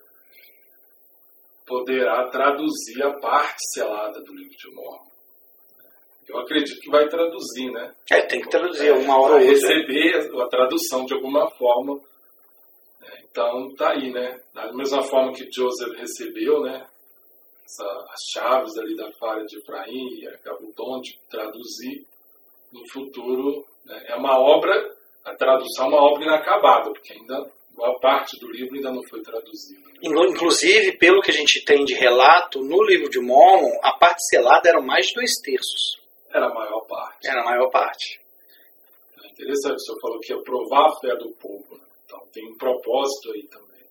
poderá 1.67 2.29
traduzir 2.29 3.03
a 3.03 3.19
parte 3.19 3.61
selada 3.73 4.21
do 4.21 4.35
livro 4.35 4.57
de 4.57 4.75
Mormon. 4.75 5.14
Acredito 6.45 6.81
que 6.81 6.91
vai 6.91 7.09
traduzir, 7.09 7.71
né? 7.71 7.95
É, 8.11 8.23
tem 8.23 8.41
que 8.41 8.49
traduzir 8.49 8.93
uma 8.93 9.19
hora 9.19 9.35
ou 9.35 9.41
outra. 9.41 9.51
receber 9.51 10.31
a 10.41 10.47
tradução 10.47 11.05
de 11.05 11.15
alguma 11.15 11.51
forma. 11.51 12.01
É, 13.03 13.21
então, 13.23 13.75
tá 13.75 13.91
aí, 13.91 14.13
né? 14.13 14.41
Da 14.55 14.73
mesma 14.73 15.03
forma 15.03 15.33
que 15.33 15.51
Joseph 15.51 15.97
recebeu, 15.99 16.63
né? 16.63 16.87
Essa, 17.65 17.85
as 18.11 18.21
chaves 18.33 18.77
ali 18.79 18.95
da 18.95 19.11
falha 19.13 19.45
de 19.47 19.59
Efraim 19.59 20.21
e 20.21 20.29
acabou 20.29 20.69
o 20.69 20.75
dom 20.75 21.01
de 21.01 21.19
traduzir 21.31 22.07
no 22.73 22.87
futuro. 22.91 23.65
Né? 23.85 24.05
É 24.09 24.17
uma 24.17 24.39
obra, 24.39 24.95
a 25.25 25.35
tradução 25.35 25.87
é 25.87 25.89
uma 25.89 26.03
obra 26.03 26.25
inacabada, 26.25 26.91
porque 26.91 27.15
ainda 27.15 27.51
boa 27.75 27.99
parte 27.99 28.39
do 28.39 28.51
livro 28.51 28.77
ainda 28.77 28.93
não 28.93 29.03
foi 29.09 29.21
traduzida. 29.23 29.83
Inclusive, 30.03 30.97
pelo 30.99 31.21
que 31.21 31.31
a 31.31 31.35
gente 31.35 31.65
tem 31.65 31.85
de 31.85 31.95
relato, 31.95 32.61
no 32.63 32.83
livro 32.85 33.11
de 33.11 33.21
Mormon, 33.21 33.79
a 33.83 33.93
parte 33.93 34.25
selada 34.29 34.69
eram 34.69 34.83
mais 34.83 35.07
de 35.07 35.15
dois 35.15 35.33
terços. 35.43 36.04
Era 36.35 36.47
a 36.47 36.53
maior 36.53 36.81
parte. 36.81 37.29
Era 37.29 37.41
a 37.43 37.45
maior 37.45 37.71
parte. 37.71 38.21
É 39.23 39.29
interessante, 39.29 39.77
o 39.77 39.79
senhor 39.79 40.01
falou 40.01 40.19
que 40.19 40.33
ia 40.33 40.43
provar 40.43 40.89
a 40.89 41.01
fé 41.01 41.15
do 41.17 41.31
povo. 41.37 41.77
Né? 41.77 41.85
Então 42.05 42.21
tem 42.33 42.45
um 42.51 42.59
propósito 42.59 43.31
aí 43.33 43.45
também. 43.45 43.85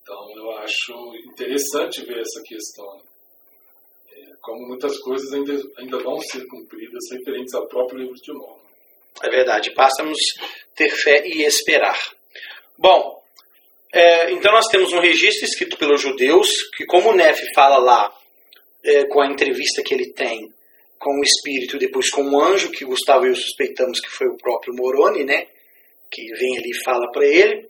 Então 0.00 0.30
eu 0.34 0.50
acho 0.58 0.94
interessante 1.30 2.06
ver 2.06 2.20
essa 2.20 2.42
questão. 2.42 3.00
É, 4.10 4.32
como 4.40 4.66
muitas 4.66 4.98
coisas 5.00 5.30
ainda, 5.34 5.52
ainda 5.76 5.98
vão 5.98 6.18
ser 6.20 6.46
cumpridas 6.46 7.04
referentes 7.12 7.52
ao 7.52 7.68
próprio 7.68 7.98
livro 7.98 8.14
de 8.14 8.32
Mormon. 8.32 8.64
É 9.22 9.28
verdade, 9.28 9.74
basta-nos 9.74 10.18
ter 10.74 10.88
fé 10.88 11.26
e 11.26 11.42
esperar. 11.42 11.98
Bom, 12.78 13.22
é, 13.92 14.30
então 14.30 14.52
nós 14.52 14.68
temos 14.68 14.90
um 14.92 15.00
registro 15.00 15.44
escrito 15.44 15.76
pelos 15.76 16.00
judeus, 16.00 16.48
que 16.76 16.86
como 16.86 17.10
o 17.10 17.14
Neff 17.14 17.42
fala 17.54 17.76
lá, 17.76 18.14
é, 18.82 19.04
com 19.06 19.20
a 19.20 19.26
entrevista 19.26 19.82
que 19.82 19.92
ele 19.92 20.12
tem 20.12 20.50
com 20.98 21.18
o 21.18 21.22
espírito, 21.22 21.78
depois 21.78 22.10
com 22.10 22.22
o 22.22 22.40
anjo, 22.42 22.70
que 22.70 22.84
Gustavo 22.84 23.26
e 23.26 23.30
eu 23.30 23.36
suspeitamos 23.36 24.00
que 24.00 24.10
foi 24.10 24.26
o 24.28 24.36
próprio 24.36 24.74
Moroni, 24.74 25.24
né? 25.24 25.46
Que 26.10 26.22
vem 26.34 26.58
ali 26.58 26.70
e 26.70 26.84
fala 26.84 27.10
para 27.12 27.26
ele. 27.26 27.68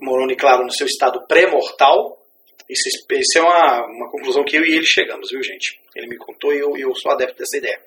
Moroni, 0.00 0.36
claro, 0.36 0.64
no 0.64 0.72
seu 0.72 0.86
estado 0.86 1.26
pré-mortal. 1.26 2.20
Isso 2.68 2.88
é 3.36 3.42
uma, 3.42 3.86
uma 3.86 4.10
conclusão 4.10 4.44
que 4.44 4.56
eu 4.56 4.64
e 4.64 4.74
ele 4.74 4.86
chegamos, 4.86 5.30
viu, 5.30 5.42
gente? 5.42 5.78
Ele 5.94 6.06
me 6.06 6.16
contou 6.16 6.52
e 6.52 6.58
eu, 6.58 6.76
eu 6.76 6.94
sou 6.94 7.12
adepto 7.12 7.38
dessa 7.38 7.56
ideia. 7.56 7.78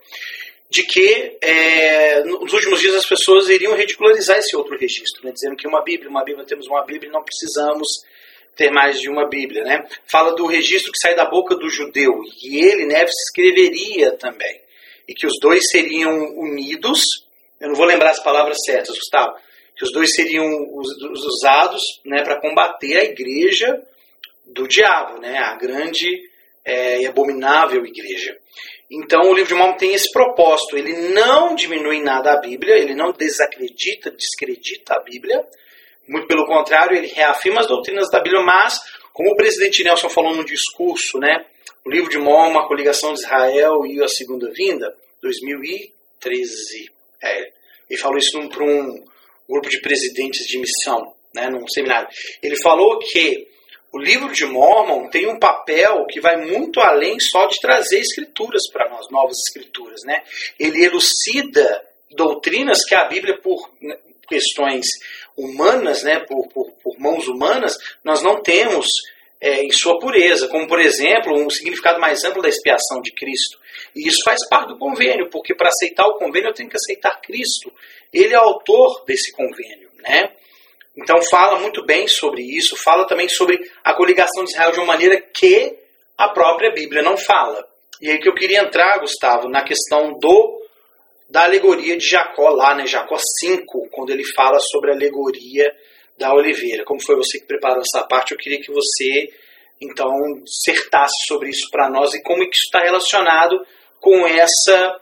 De 0.70 0.84
que 0.84 1.38
é, 1.42 2.24
nos 2.24 2.54
últimos 2.54 2.80
dias 2.82 2.94
as 2.94 3.08
pessoas 3.08 3.50
iriam 3.50 3.74
ridicularizar 3.74 4.38
esse 4.38 4.56
outro 4.56 4.78
registro, 4.78 5.26
né? 5.26 5.32
dizendo 5.32 5.56
que 5.56 5.68
uma 5.68 5.82
Bíblia, 5.82 6.10
uma 6.10 6.24
Bíblia, 6.24 6.46
temos 6.46 6.68
uma 6.68 6.86
Bíblia 6.86 7.10
e 7.10 7.12
não 7.12 7.24
precisamos 7.24 7.88
ter 8.58 8.72
mais 8.72 9.00
de 9.00 9.10
uma 9.10 9.30
Bíblia, 9.30 9.64
né? 9.64 9.86
Fala 10.06 10.36
do 10.36 10.48
registro 10.48 10.92
que 10.92 11.00
sai 11.00 11.16
da 11.16 11.26
boca 11.26 11.56
do 11.56 11.70
judeu 11.70 12.22
e 12.44 12.58
ele, 12.58 12.86
Neves, 12.86 13.14
escreveria 13.28 14.12
também 14.14 14.68
e 15.08 15.14
que 15.14 15.26
os 15.26 15.40
dois 15.40 15.70
seriam 15.72 16.12
unidos. 16.38 17.02
Eu 17.60 17.70
não 17.70 17.76
vou 17.76 17.86
lembrar 17.86 18.12
as 18.12 18.22
palavras 18.22 18.58
certas, 18.66 18.96
Gustavo. 18.98 19.38
Que 19.76 19.86
os 19.86 19.92
dois 19.92 20.14
seriam 20.14 20.46
usados, 21.14 22.02
né, 22.04 22.24
para 22.24 22.42
combater 22.42 22.98
a 22.98 23.04
igreja 23.04 23.82
do 24.46 24.68
diabo, 24.68 25.20
né? 25.20 25.38
A 25.38 25.56
grande 25.56 26.08
é, 26.66 27.02
e 27.02 27.06
abominável 27.06 27.86
igreja. 27.86 28.38
Então 28.90 29.22
o 29.30 29.34
livro 29.34 29.50
de 29.50 29.54
Mormon 29.54 29.78
tem 29.78 29.94
esse 29.94 30.12
propósito. 30.12 30.78
Ele 30.78 30.94
não 31.14 31.56
diminui 31.56 32.02
nada 32.02 32.34
a 32.34 32.40
Bíblia, 32.40 32.78
ele 32.78 32.96
não 32.96 33.12
desacredita, 33.12 34.12
descredita 34.12 34.96
a 34.96 35.00
Bíblia, 35.00 35.46
muito 36.08 36.28
pelo 36.28 36.46
contrário, 36.46 36.96
ele 36.96 37.08
reafirma 37.08 37.62
as 37.62 37.68
doutrinas 37.68 38.10
da 38.10 38.20
Bíblia, 38.20 38.44
mas, 38.44 38.80
como 39.14 39.32
o 39.32 39.36
presidente 39.36 39.84
Nelson 39.84 40.10
falou 40.10 40.36
no 40.36 40.46
discurso, 40.46 41.20
né, 41.20 41.46
o 41.86 41.90
livro 41.90 42.10
de 42.10 42.18
Mormon, 42.18 42.60
a 42.60 42.68
coligação 42.68 43.14
de 43.14 43.20
Israel 43.20 43.86
e 43.86 44.02
a 44.04 44.08
segunda 44.08 44.52
vinda, 44.52 44.96
2013. 45.22 46.92
É, 47.22 47.52
ele 47.90 48.00
falou 48.00 48.18
isso 48.18 48.38
para 48.50 48.64
um 48.64 49.04
grupo 49.50 49.70
de 49.70 49.80
presidentes 49.80 50.46
de 50.46 50.58
missão, 50.60 51.14
né, 51.34 51.50
num 51.50 51.68
seminário. 51.68 52.10
Ele 52.42 52.58
falou 52.58 53.00
que 53.00 53.48
o 53.92 54.00
livro 54.00 54.32
de 54.32 54.46
Mormon 54.46 55.10
tem 55.10 55.28
um 55.28 55.40
papel 55.40 56.06
que 56.06 56.20
vai 56.20 56.46
muito 56.46 56.80
além 56.82 57.20
só 57.20 57.48
de 57.48 57.60
trazer 57.60 58.00
escrituras 58.00 58.70
para 58.72 58.90
nós, 58.90 59.10
novas 59.10 59.38
escrituras. 59.48 60.02
Né? 60.04 60.24
Ele 60.60 60.84
elucida 60.84 61.84
doutrinas 62.12 62.86
que 62.86 62.96
a 62.96 63.06
Bíblia, 63.06 63.38
por 63.38 63.72
né, 63.82 63.98
questões 64.28 64.86
humanas, 65.36 66.04
né, 66.04 66.20
por, 66.20 66.48
por, 66.50 66.72
por 66.84 67.00
mãos 67.00 67.28
humanas, 67.28 67.78
nós 68.04 68.22
não 68.22 68.42
temos 68.42 68.88
é, 69.40 69.64
em 69.64 69.72
sua 69.72 70.00
pureza, 70.00 70.48
como 70.48 70.68
por 70.68 70.80
exemplo 70.80 71.34
um 71.34 71.50
significado 71.50 72.00
mais 72.00 72.24
amplo 72.24 72.42
da 72.42 72.50
expiação 72.50 73.02
de 73.02 73.12
Cristo. 73.12 73.60
E 73.96 74.08
isso 74.08 74.24
faz 74.24 74.48
parte 74.48 74.70
do 74.70 74.80
convênio, 74.80 75.30
porque 75.30 75.56
para 75.56 75.70
aceitar 75.70 76.08
o 76.08 76.18
convênio 76.18 76.50
eu 76.50 76.54
tenho 76.54 76.70
que 76.70 76.78
aceitar 76.78 77.22
Cristo. 77.22 77.72
Ele 78.12 78.34
é 78.34 78.38
autor 78.38 79.04
desse 79.06 79.32
convênio, 79.32 79.90
né? 80.00 80.32
Então 80.96 81.22
fala 81.22 81.60
muito 81.60 81.86
bem 81.86 82.08
sobre 82.08 82.42
isso, 82.42 82.76
fala 82.76 83.06
também 83.06 83.30
sobre 83.30 83.60
a 83.84 83.94
coligação 83.94 84.44
de 84.44 84.50
Israel 84.50 84.72
de 84.72 84.80
uma 84.80 84.88
maneira 84.88 85.22
que 85.22 85.78
a 86.18 86.30
própria 86.30 86.72
Bíblia 86.72 87.04
não 87.04 87.16
fala. 87.16 87.68
E 88.02 88.10
aí 88.10 88.20
que 88.20 88.28
eu 88.28 88.34
queria 88.34 88.62
entrar, 88.62 89.00
Gustavo, 89.00 89.48
na 89.48 89.64
questão 89.64 90.18
do 90.18 90.67
da 91.30 91.44
alegoria 91.44 91.98
de 91.98 92.08
Jacó 92.08 92.50
lá, 92.50 92.76
né, 92.76 92.86
Jacó 92.86 93.18
5, 93.18 93.90
quando 93.92 94.12
ele 94.12 94.24
fala 94.34 94.60
sobre 94.60 94.92
a 94.92 94.94
alegoria 94.94 95.76
da 96.18 96.34
oliveira. 96.34 96.86
Como 96.86 97.04
foi 97.04 97.16
você 97.16 97.40
que 97.40 97.46
preparou 97.46 97.82
essa 97.82 98.06
parte, 98.06 98.32
eu 98.32 98.38
queria 98.38 98.62
que 98.62 98.72
você 98.72 99.30
então 99.80 100.10
certasse 100.46 101.28
sobre 101.28 101.50
isso 101.50 101.70
para 101.70 101.90
nós 101.90 102.14
e 102.14 102.24
como 102.24 102.44
isso 102.44 102.64
está 102.64 102.80
relacionado 102.80 103.64
com 104.00 104.26
essa 104.26 105.00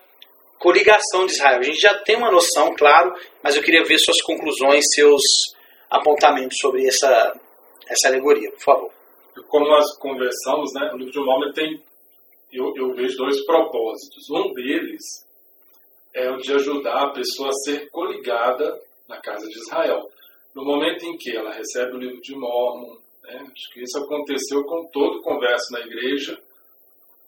coligação 0.60 1.26
de 1.26 1.34
Israel. 1.34 1.60
A 1.60 1.64
gente 1.64 1.80
já 1.80 1.94
tem 2.00 2.18
uma 2.18 2.32
noção, 2.32 2.74
claro, 2.76 3.14
mas 3.42 3.56
eu 3.56 3.62
queria 3.62 3.84
ver 3.84 4.00
suas 4.00 4.22
conclusões, 4.22 4.84
seus 4.94 5.22
apontamentos 5.90 6.58
sobre 6.58 6.86
essa, 6.88 7.40
essa 7.88 8.08
alegoria, 8.08 8.52
por 8.52 8.62
favor. 8.62 8.92
Como 9.48 9.66
nós 9.66 9.96
conversamos, 9.98 10.74
né, 10.74 10.92
o 10.94 10.98
livro 10.98 11.12
de 11.12 11.20
Mormon 11.20 11.52
tem, 11.54 11.82
eu, 12.52 12.74
eu 12.76 12.94
vejo 12.96 13.18
dois 13.18 13.46
propósitos. 13.46 14.30
Um 14.30 14.54
deles 14.54 15.26
é 16.16 16.32
o 16.32 16.38
de 16.38 16.54
ajudar 16.54 17.04
a 17.04 17.12
pessoa 17.12 17.50
a 17.50 17.64
ser 17.66 17.90
coligada 17.90 18.82
na 19.08 19.20
casa 19.20 19.46
de 19.48 19.60
Israel. 19.60 20.10
No 20.56 20.64
momento 20.64 21.06
em 21.06 21.18
que 21.18 21.36
ela 21.36 21.52
recebe 21.52 21.92
o 21.92 22.00
livro 22.00 22.22
de 22.22 22.34
Mormon, 22.34 22.96
né, 23.22 23.46
acho 23.52 23.74
que 23.74 23.82
isso 23.82 24.00
aconteceu 24.00 24.64
com 24.64 24.86
todo 24.86 25.22
converso 25.22 25.74
na 25.74 25.82
igreja, 25.82 26.42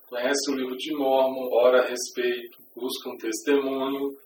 conhece 0.07 0.49
o 0.49 0.55
livro 0.55 0.77
de 0.77 0.95
Mormon, 0.95 1.49
ora 1.51 1.81
a 1.81 1.87
respeito, 1.87 2.57
busca 2.73 3.09
um 3.09 3.17
testemunho, 3.17 4.17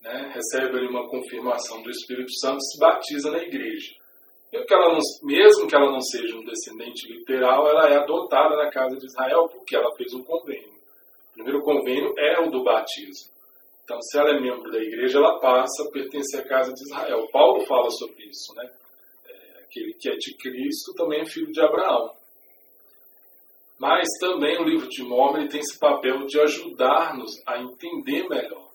né, 0.00 0.32
recebe 0.34 0.78
ali 0.78 0.88
uma 0.88 1.06
confirmação 1.10 1.82
do 1.82 1.90
Espírito 1.90 2.32
Santo, 2.40 2.62
se 2.62 2.78
batiza 2.78 3.30
na 3.30 3.42
igreja. 3.42 3.92
Mesmo 4.50 4.66
que, 4.66 4.74
ela 4.74 4.94
não, 4.94 5.00
mesmo 5.22 5.66
que 5.68 5.76
ela 5.76 5.92
não 5.92 6.00
seja 6.00 6.36
um 6.36 6.44
descendente 6.44 7.06
literal, 7.06 7.68
ela 7.68 7.88
é 7.90 7.98
adotada 7.98 8.56
na 8.56 8.70
casa 8.70 8.96
de 8.96 9.04
Israel 9.04 9.46
porque 9.48 9.76
ela 9.76 9.94
fez 9.94 10.14
um 10.14 10.24
convênio. 10.24 10.72
O 11.30 11.34
primeiro 11.34 11.62
convênio 11.62 12.14
é 12.18 12.40
o 12.40 12.50
do 12.50 12.64
batismo. 12.64 13.39
Então, 13.84 14.00
se 14.00 14.18
ela 14.18 14.30
é 14.30 14.40
membro 14.40 14.70
da 14.70 14.78
igreja, 14.78 15.18
ela 15.18 15.40
passa 15.40 15.82
a 15.82 15.90
pertencer 15.90 16.40
à 16.40 16.48
casa 16.48 16.72
de 16.72 16.82
Israel. 16.82 17.28
Paulo 17.32 17.64
fala 17.66 17.90
sobre 17.90 18.24
isso, 18.24 18.54
né? 18.54 18.70
É, 19.26 19.62
aquele 19.64 19.94
que 19.94 20.08
é 20.08 20.16
de 20.16 20.36
Cristo 20.36 20.94
também 20.94 21.20
é 21.20 21.26
filho 21.26 21.50
de 21.50 21.60
Abraão. 21.60 22.12
Mas 23.78 24.06
também 24.20 24.60
o 24.60 24.64
livro 24.64 24.88
de 24.88 25.02
Mormon 25.02 25.48
tem 25.48 25.60
esse 25.60 25.78
papel 25.78 26.26
de 26.26 26.38
ajudar-nos 26.38 27.30
a 27.46 27.62
entender 27.62 28.28
melhor 28.28 28.70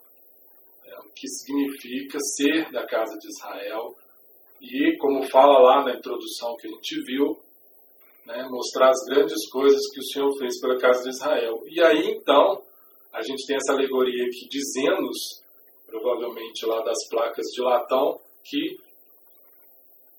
é, 0.83 0.99
o 0.99 1.09
que 1.13 1.27
significa 1.27 2.17
ser 2.19 2.71
da 2.71 2.85
casa 2.87 3.15
de 3.19 3.27
Israel 3.27 3.95
e, 4.59 4.97
como 4.97 5.29
fala 5.29 5.59
lá 5.59 5.83
na 5.83 5.95
introdução 5.95 6.55
que 6.57 6.67
a 6.67 6.71
gente 6.71 7.03
viu, 7.03 7.37
né, 8.25 8.47
mostrar 8.49 8.89
as 8.89 9.05
grandes 9.07 9.47
coisas 9.49 9.79
que 9.93 9.99
o 9.99 10.05
Senhor 10.05 10.35
fez 10.37 10.59
pela 10.59 10.79
casa 10.79 11.03
de 11.03 11.09
Israel. 11.09 11.61
E 11.67 11.81
aí, 11.83 12.11
então, 12.11 12.63
a 13.15 13.21
gente 13.21 13.45
tem 13.47 13.55
essa 13.55 13.71
alegoria 13.71 14.25
aqui 14.25 14.47
de 14.49 14.59
Zenos, 14.73 15.41
provavelmente 15.87 16.65
lá 16.65 16.81
das 16.81 17.07
placas 17.09 17.45
de 17.53 17.61
latão, 17.61 18.19
que 18.43 18.77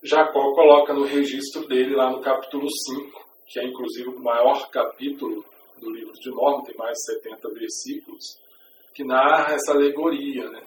Jacó 0.03 0.55
coloca 0.55 0.95
no 0.95 1.05
registro 1.05 1.67
dele 1.69 1.95
lá 1.95 2.11
no 2.11 2.23
capítulo 2.23 2.67
5, 2.71 3.27
que 3.47 3.61
é 3.61 3.65
inclusive 3.65 4.09
o 4.09 4.19
maior 4.19 4.71
capítulo 4.71 5.45
do 5.79 5.91
livro 5.91 6.15
de 6.15 6.31
Mormon, 6.31 6.65
tem 6.65 6.77
mais 6.77 6.97
de 6.97 7.15
70 7.15 7.51
versículos, 7.51 8.39
que 8.95 9.05
narra 9.05 9.55
essa 9.55 9.73
alegoria, 9.73 10.49
né? 10.49 10.63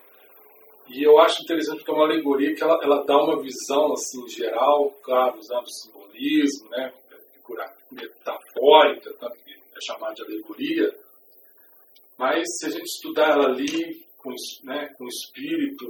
E 0.88 1.04
eu 1.04 1.20
acho 1.20 1.42
interessante 1.42 1.78
porque 1.78 1.92
é 1.92 1.94
uma 1.96 2.06
alegoria 2.06 2.54
que 2.54 2.64
ela, 2.64 2.80
ela 2.84 3.04
dá 3.06 3.18
uma 3.18 3.42
visão 3.42 3.92
assim 3.94 4.28
geral, 4.28 4.92
claro, 5.04 5.40
usando 5.40 5.68
simbolismo, 5.68 6.70
né? 6.70 6.94
figura 7.34 7.74
metafórica, 7.92 9.14
tanto 9.20 9.36
que 9.44 9.52
é 9.52 9.82
chamada 9.82 10.14
de 10.14 10.24
alegoria, 10.24 10.96
mas 12.20 12.44
se 12.58 12.66
a 12.66 12.70
gente 12.70 12.84
estudar 12.84 13.30
ela 13.30 13.46
ali 13.46 14.06
com, 14.18 14.30
né, 14.66 14.94
com 14.98 15.06
o 15.06 15.08
espírito, 15.08 15.88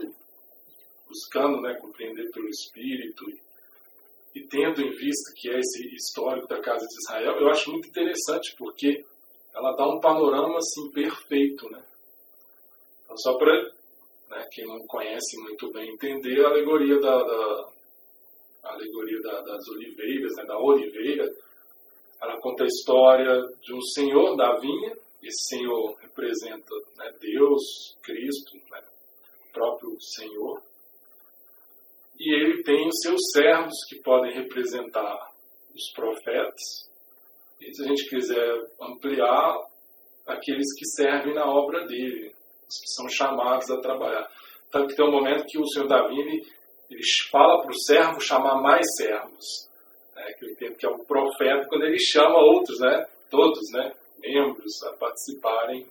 buscando 1.08 1.60
né, 1.60 1.74
compreender 1.82 2.30
pelo 2.30 2.48
espírito 2.48 3.26
e 4.36 4.46
tendo 4.46 4.80
em 4.80 4.92
vista 4.92 5.34
que 5.36 5.50
é 5.50 5.58
esse 5.58 5.88
histórico 5.96 6.48
da 6.48 6.62
casa 6.62 6.86
de 6.86 6.94
Israel, 6.94 7.36
eu 7.40 7.50
acho 7.50 7.72
muito 7.72 7.90
interessante 7.90 8.56
porque 8.60 9.04
ela 9.56 9.76
dá 9.76 9.88
um 9.88 10.00
panorama 10.00 10.58
assim 10.58 10.92
perfeito, 10.92 11.68
né? 11.72 11.84
Então, 13.04 13.18
só 13.18 13.36
para 13.36 13.52
né, 14.30 14.48
quem 14.52 14.68
não 14.68 14.86
conhece 14.86 15.36
muito 15.42 15.72
bem 15.72 15.92
entender 15.92 16.46
a 16.46 16.50
alegoria 16.50 17.00
da, 17.00 17.24
da 17.24 17.70
a 18.66 18.74
alegoria 18.74 19.20
da, 19.24 19.42
das 19.42 19.68
oliveiras, 19.68 20.36
né, 20.36 20.46
da 20.46 20.60
oliveira, 20.60 21.34
ela 22.22 22.40
conta 22.40 22.66
a 22.66 22.68
história 22.68 23.50
de 23.64 23.74
um 23.74 23.82
senhor 23.82 24.36
da 24.36 24.58
vinha. 24.58 24.96
Esse 25.24 25.56
senhor 25.56 25.96
representa 26.02 26.74
né, 26.98 27.12
Deus, 27.20 27.98
Cristo, 28.02 28.56
né, 28.72 28.82
o 29.50 29.54
próprio 29.54 30.00
Senhor 30.00 30.62
e 32.20 32.34
ele 32.34 32.62
tem 32.64 32.86
os 32.86 33.00
seus 33.02 33.32
servos 33.32 33.76
que 33.88 34.02
podem 34.02 34.34
representar 34.34 35.32
os 35.74 35.90
profetas. 35.94 36.90
E 37.62 37.74
se 37.74 37.82
a 37.82 37.88
gente 37.88 38.10
quiser 38.10 38.68
ampliar, 38.82 39.58
aqueles 40.28 40.68
que 40.78 40.86
servem 40.86 41.34
na 41.34 41.46
obra 41.46 41.88
dele, 41.88 42.36
os 42.68 42.78
que 42.78 42.88
são 42.90 43.08
chamados 43.08 43.72
a 43.72 43.80
trabalhar. 43.80 44.30
Tanto 44.70 44.90
que 44.90 44.96
tem 44.96 45.06
um 45.08 45.12
momento 45.12 45.46
que 45.46 45.58
o 45.58 45.66
senhor 45.66 45.88
Davi 45.88 46.20
ele, 46.20 46.46
ele 46.90 47.02
fala 47.32 47.62
para 47.62 47.72
o 47.72 47.80
servo 47.80 48.20
chamar 48.20 48.62
mais 48.62 48.86
servos. 48.98 49.70
Né, 50.14 50.34
que 50.34 50.46
eu 50.46 50.50
entendo 50.50 50.76
que 50.76 50.86
é 50.86 50.90
o 50.90 51.06
profeta 51.06 51.68
quando 51.70 51.86
ele 51.86 52.00
chama 52.00 52.38
outros, 52.38 52.80
né, 52.82 53.08
todos, 53.32 53.72
né, 53.72 53.96
membros 54.20 54.84
a 54.84 54.94
participarem 54.94 55.86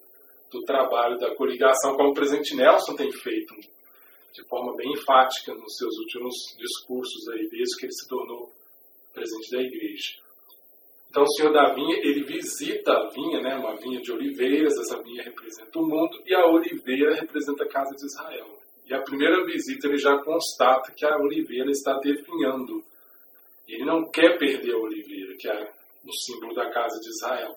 do 0.50 0.62
trabalho 0.62 1.18
da 1.18 1.34
coligação, 1.34 1.94
como 1.94 2.10
o 2.10 2.14
presidente 2.14 2.54
Nelson 2.54 2.94
tem 2.96 3.12
feito 3.12 3.54
de 4.32 4.44
forma 4.48 4.74
bem 4.76 4.92
enfática 4.92 5.54
nos 5.54 5.76
seus 5.76 5.96
últimos 5.98 6.34
discursos 6.56 7.28
aí, 7.30 7.48
desde 7.48 7.76
que 7.76 7.86
ele 7.86 7.92
se 7.92 8.08
tornou 8.08 8.50
presidente 9.12 9.50
da 9.50 9.62
igreja. 9.62 10.14
Então 11.10 11.22
o 11.22 11.32
senhor 11.32 11.52
da 11.52 11.72
vinha, 11.74 11.96
ele 11.96 12.22
visita 12.24 12.92
a 12.92 13.08
vinha, 13.08 13.40
né, 13.40 13.56
uma 13.56 13.76
vinha 13.76 14.00
de 14.00 14.12
oliveiras, 14.12 14.76
essa 14.78 15.02
vinha 15.02 15.22
representa 15.22 15.78
o 15.78 15.86
mundo, 15.86 16.22
e 16.26 16.34
a 16.34 16.46
oliveira 16.46 17.14
representa 17.14 17.64
a 17.64 17.68
casa 17.68 17.94
de 17.96 18.04
Israel. 18.04 18.58
E 18.86 18.94
a 18.94 19.02
primeira 19.02 19.44
visita 19.44 19.86
ele 19.86 19.98
já 19.98 20.16
constata 20.18 20.92
que 20.92 21.04
a 21.04 21.16
oliveira 21.18 21.70
está 21.70 21.98
definhando. 21.98 22.82
Ele 23.66 23.84
não 23.84 24.10
quer 24.10 24.38
perder 24.38 24.72
a 24.72 24.78
oliveira, 24.78 25.36
que 25.36 25.48
é 25.48 25.72
o 26.06 26.12
símbolo 26.12 26.54
da 26.54 26.70
casa 26.70 26.98
de 27.00 27.08
Israel. 27.08 27.56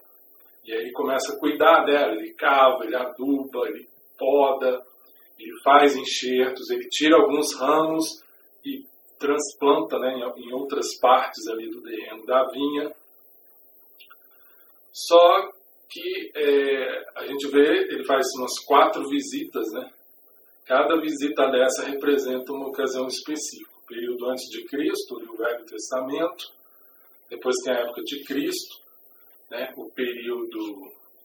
E 0.64 0.72
aí 0.72 0.80
ele 0.80 0.92
começa 0.92 1.34
a 1.34 1.40
cuidar 1.40 1.84
dela, 1.86 2.14
ele 2.14 2.34
cava, 2.34 2.86
ele 2.86 2.96
aduba, 2.96 3.68
ele 3.68 3.88
poda, 4.18 4.82
ele 5.40 5.60
faz 5.64 5.96
enxertos, 5.96 6.70
ele 6.70 6.88
tira 6.88 7.16
alguns 7.16 7.54
ramos 7.54 8.24
e 8.64 8.86
transplanta 9.18 9.98
né, 10.00 10.14
em 10.38 10.54
outras 10.54 10.98
partes 11.00 11.48
ali 11.48 11.70
do 11.70 11.82
terreno 11.82 12.26
da 12.26 12.46
vinha. 12.50 12.92
Só 14.92 15.52
que 15.90 16.32
é, 16.36 17.06
a 17.16 17.26
gente 17.26 17.48
vê, 17.48 17.84
ele 17.90 18.06
faz 18.06 18.26
umas 18.38 18.60
quatro 18.60 19.08
visitas, 19.10 19.72
né? 19.74 19.92
Cada 20.66 21.00
visita 21.02 21.50
dessa 21.50 21.84
representa 21.84 22.54
uma 22.54 22.68
ocasião 22.68 23.08
específica. 23.08 23.72
O 23.84 23.88
período 23.88 24.30
antes 24.30 24.50
de 24.50 24.64
Cristo, 24.66 25.16
o 25.16 25.38
Velho 25.38 25.66
Testamento, 25.66 26.52
depois 27.30 27.56
tem 27.64 27.74
a 27.74 27.80
época 27.80 28.04
de 28.04 28.24
Cristo, 28.24 28.80
né? 29.52 29.74
o 29.76 29.92
período 29.92 30.48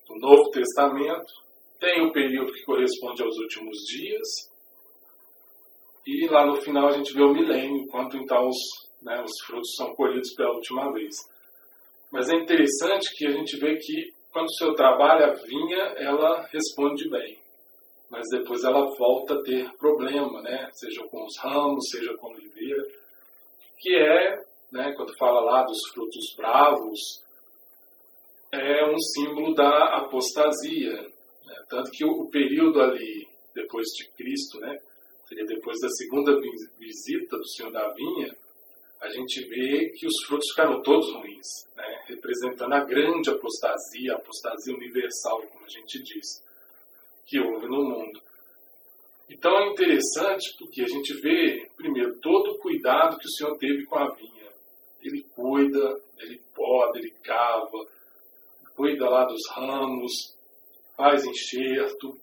do 0.08 0.18
Novo 0.18 0.50
Testamento, 0.50 1.32
tem 1.78 2.02
o 2.02 2.12
período 2.12 2.52
que 2.52 2.64
corresponde 2.64 3.22
aos 3.22 3.36
últimos 3.38 3.78
dias. 3.88 4.28
E 6.06 6.26
lá 6.28 6.44
no 6.44 6.56
final 6.56 6.88
a 6.88 6.92
gente 6.92 7.14
vê 7.14 7.22
o 7.22 7.32
milênio, 7.32 7.86
quando 7.86 8.16
então 8.16 8.48
os, 8.48 8.58
né, 9.02 9.22
os 9.22 9.32
frutos 9.46 9.74
são 9.76 9.94
colhidos 9.94 10.34
pela 10.34 10.54
última 10.54 10.92
vez. 10.92 11.14
Mas 12.10 12.28
é 12.28 12.34
interessante 12.34 13.14
que 13.16 13.26
a 13.26 13.32
gente 13.32 13.56
vê 13.58 13.76
que 13.76 14.12
quando 14.32 14.46
o 14.46 14.54
seu 14.54 14.74
trabalho, 14.74 15.24
a 15.24 15.32
vinha, 15.32 15.82
ela 15.96 16.46
responde 16.52 17.08
bem. 17.08 17.38
Mas 18.10 18.28
depois 18.30 18.62
ela 18.64 18.86
volta 18.96 19.34
a 19.34 19.42
ter 19.42 19.70
problema, 19.76 20.42
né? 20.42 20.68
seja 20.72 21.02
com 21.08 21.24
os 21.24 21.36
ramos, 21.38 21.88
seja 21.90 22.16
com 22.16 22.28
a 22.28 22.30
oliveira, 22.30 22.86
que 23.78 23.96
é, 23.96 24.38
né, 24.72 24.92
quando 24.96 25.16
fala 25.16 25.40
lá 25.40 25.62
dos 25.64 25.78
frutos 25.92 26.34
bravos, 26.36 27.25
é 28.52 28.86
um 28.86 28.98
símbolo 28.98 29.54
da 29.54 29.96
apostasia, 29.96 31.02
né? 31.46 31.64
Tanto 31.68 31.90
que 31.90 32.04
o, 32.04 32.28
período 32.28 32.80
ali, 32.80 33.26
depois 33.54 33.86
de 33.96 34.08
Cristo, 34.10 34.58
né, 34.60 34.78
seria 35.26 35.46
depois 35.46 35.78
da 35.80 35.88
segunda 35.90 36.38
visita 36.78 37.36
do 37.36 37.48
Senhor 37.48 37.72
da 37.72 37.92
Vinha, 37.92 38.36
a 39.00 39.08
gente 39.08 39.44
vê 39.48 39.90
que 39.90 40.06
os 40.06 40.24
frutos 40.26 40.48
ficaram 40.50 40.82
todos 40.82 41.12
ruins, 41.12 41.46
né, 41.76 42.04
representando 42.06 42.72
a 42.72 42.84
grande 42.84 43.30
apostasia, 43.30 44.14
a 44.14 44.16
apostasia 44.16 44.74
universal, 44.74 45.42
como 45.42 45.64
a 45.64 45.68
gente 45.68 46.02
diz, 46.02 46.42
que 47.26 47.38
houve 47.40 47.66
no 47.66 47.84
mundo. 47.84 48.20
Então 49.28 49.58
é 49.58 49.68
interessante 49.70 50.56
porque 50.58 50.82
a 50.82 50.88
gente 50.88 51.12
vê, 51.20 51.68
primeiro, 51.76 52.16
todo 52.20 52.52
o 52.52 52.58
cuidado 52.58 53.18
que 53.18 53.26
o 53.26 53.30
Senhor 53.30 53.56
teve 53.58 53.84
com 53.84 53.96
a 53.96 54.14
vinha. 54.14 54.46
Ele 55.02 55.22
cuida, 55.34 56.00
ele 56.18 56.40
poda, 56.54 56.98
ele 56.98 57.10
cava, 57.22 57.86
cuida 58.76 59.08
lá 59.08 59.24
dos 59.24 59.48
ramos, 59.50 60.36
faz 60.96 61.24
enxerto. 61.24 62.16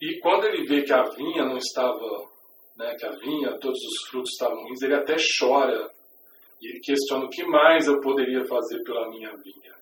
E 0.00 0.20
quando 0.20 0.44
ele 0.44 0.66
vê 0.66 0.82
que 0.82 0.92
a 0.92 1.02
vinha 1.02 1.44
não 1.44 1.56
estava, 1.56 2.28
né, 2.76 2.94
que 2.96 3.06
a 3.06 3.12
vinha, 3.12 3.58
todos 3.58 3.78
os 3.78 4.08
frutos 4.08 4.32
estavam 4.32 4.62
ruins, 4.62 4.82
ele 4.82 4.94
até 4.94 5.16
chora. 5.38 5.90
E 6.60 6.68
ele 6.68 6.80
questiona 6.80 7.24
o 7.24 7.30
que 7.30 7.44
mais 7.44 7.86
eu 7.86 8.00
poderia 8.00 8.44
fazer 8.44 8.82
pela 8.84 9.08
minha 9.10 9.34
vinha. 9.36 9.74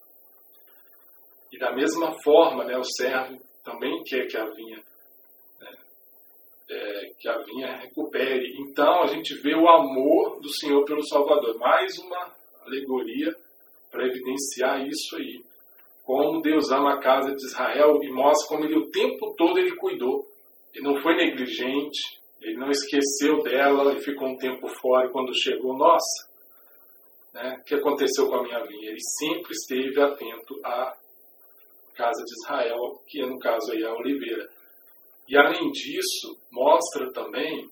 E 1.52 1.58
da 1.58 1.72
mesma 1.72 2.12
forma, 2.22 2.64
né, 2.64 2.78
o 2.78 2.84
servo 2.84 3.38
também 3.62 4.02
quer 4.04 4.26
que 4.26 4.36
a 4.36 4.46
vinha 4.46 4.82
né, 5.60 5.70
é, 6.70 7.10
que 7.18 7.28
a 7.28 7.38
vinha 7.38 7.76
recupere. 7.76 8.56
Então 8.60 9.02
a 9.02 9.06
gente 9.08 9.34
vê 9.34 9.54
o 9.54 9.68
amor 9.68 10.40
do 10.40 10.48
Senhor 10.48 10.84
pelo 10.84 11.06
Salvador. 11.06 11.58
Mais 11.58 11.98
uma 11.98 12.34
alegoria 12.64 13.36
para 13.90 14.06
evidenciar 14.06 14.86
isso 14.86 15.16
aí 15.16 15.51
como 16.12 16.42
Deus 16.42 16.70
ama 16.70 16.92
a 16.92 17.01
casa 17.01 17.35
de 17.35 17.42
Israel 17.42 17.98
e 18.03 18.12
mostra 18.12 18.46
como 18.46 18.66
ele 18.66 18.77
o 18.77 18.90
tempo 18.90 19.35
todo 19.35 19.59
ele 19.59 19.75
cuidou. 19.77 20.29
Ele 20.75 20.85
não 20.85 21.01
foi 21.01 21.16
negligente, 21.16 22.20
ele 22.38 22.59
não 22.59 22.70
esqueceu 22.70 23.42
dela 23.42 23.94
e 23.94 24.03
ficou 24.03 24.29
um 24.29 24.37
tempo 24.37 24.68
fora 24.68 25.07
e 25.07 25.11
quando 25.11 25.35
chegou, 25.35 25.75
nossa, 25.75 26.29
né, 27.33 27.57
o 27.59 27.64
que 27.64 27.75
aconteceu 27.75 28.29
com 28.29 28.35
a 28.35 28.42
minha 28.42 28.62
vinha? 28.66 28.90
Ele 28.90 29.01
sempre 29.01 29.53
esteve 29.53 30.03
atento 30.03 30.61
à 30.62 30.94
casa 31.94 32.22
de 32.22 32.33
Israel, 32.42 33.01
que 33.09 33.22
é 33.22 33.27
no 33.27 33.38
caso 33.38 33.72
aí 33.72 33.83
a 33.83 33.94
oliveira. 33.94 34.51
E 35.27 35.35
além 35.38 35.70
disso, 35.70 36.38
mostra 36.51 37.11
também 37.11 37.70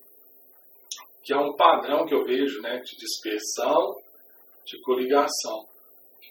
que 1.23 1.31
há 1.31 1.39
um 1.39 1.55
padrão 1.55 2.07
que 2.07 2.15
eu 2.15 2.25
vejo 2.25 2.59
né, 2.61 2.79
de 2.79 2.97
dispersão, 2.97 4.01
de 4.65 4.81
coligação. 4.81 5.70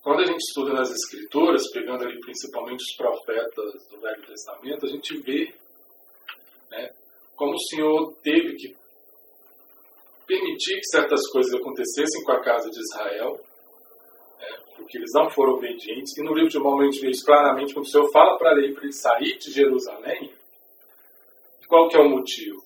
Quando 0.02 0.20
a 0.20 0.26
gente 0.26 0.38
estuda 0.38 0.72
nas 0.72 0.90
Escrituras, 0.90 1.70
pegando 1.70 2.04
ali 2.04 2.18
principalmente 2.20 2.82
os 2.82 2.96
profetas 2.96 3.86
do 3.88 4.00
Velho 4.00 4.26
Testamento, 4.26 4.86
a 4.86 4.88
gente 4.88 5.20
vê 5.20 5.52
né, 6.70 6.90
como 7.36 7.52
o 7.52 7.68
Senhor 7.68 8.14
teve 8.22 8.54
que 8.54 8.76
permitir 10.26 10.76
que 10.76 10.86
certas 10.86 11.28
coisas 11.30 11.52
acontecessem 11.52 12.22
com 12.24 12.32
a 12.32 12.40
casa 12.40 12.70
de 12.70 12.78
Israel, 12.78 13.40
né, 14.38 14.58
porque 14.76 14.96
eles 14.96 15.10
não 15.14 15.28
foram 15.28 15.54
obedientes. 15.54 16.16
E 16.16 16.22
no 16.22 16.34
livro 16.34 16.48
de 16.48 16.58
Mormon 16.58 16.84
a 16.84 17.10
isso 17.10 17.24
claramente, 17.26 17.74
quando 17.74 17.84
o 17.84 17.90
Senhor 17.90 18.10
fala 18.10 18.38
para 18.38 18.52
ele 18.58 18.72
para 18.72 18.84
ele 18.84 18.92
sair 18.94 19.36
de 19.36 19.52
Jerusalém, 19.52 20.32
qual 21.68 21.88
que 21.88 21.96
é 21.96 22.00
o 22.00 22.08
motivo? 22.08 22.58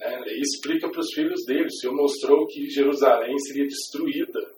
Né? 0.00 0.22
Ele 0.24 0.40
explica 0.40 0.88
para 0.90 1.00
os 1.00 1.12
filhos 1.12 1.44
dele, 1.44 1.66
o 1.66 1.70
Senhor 1.70 1.94
mostrou 1.94 2.46
que 2.46 2.70
Jerusalém 2.70 3.38
seria 3.40 3.66
destruída 3.66 4.57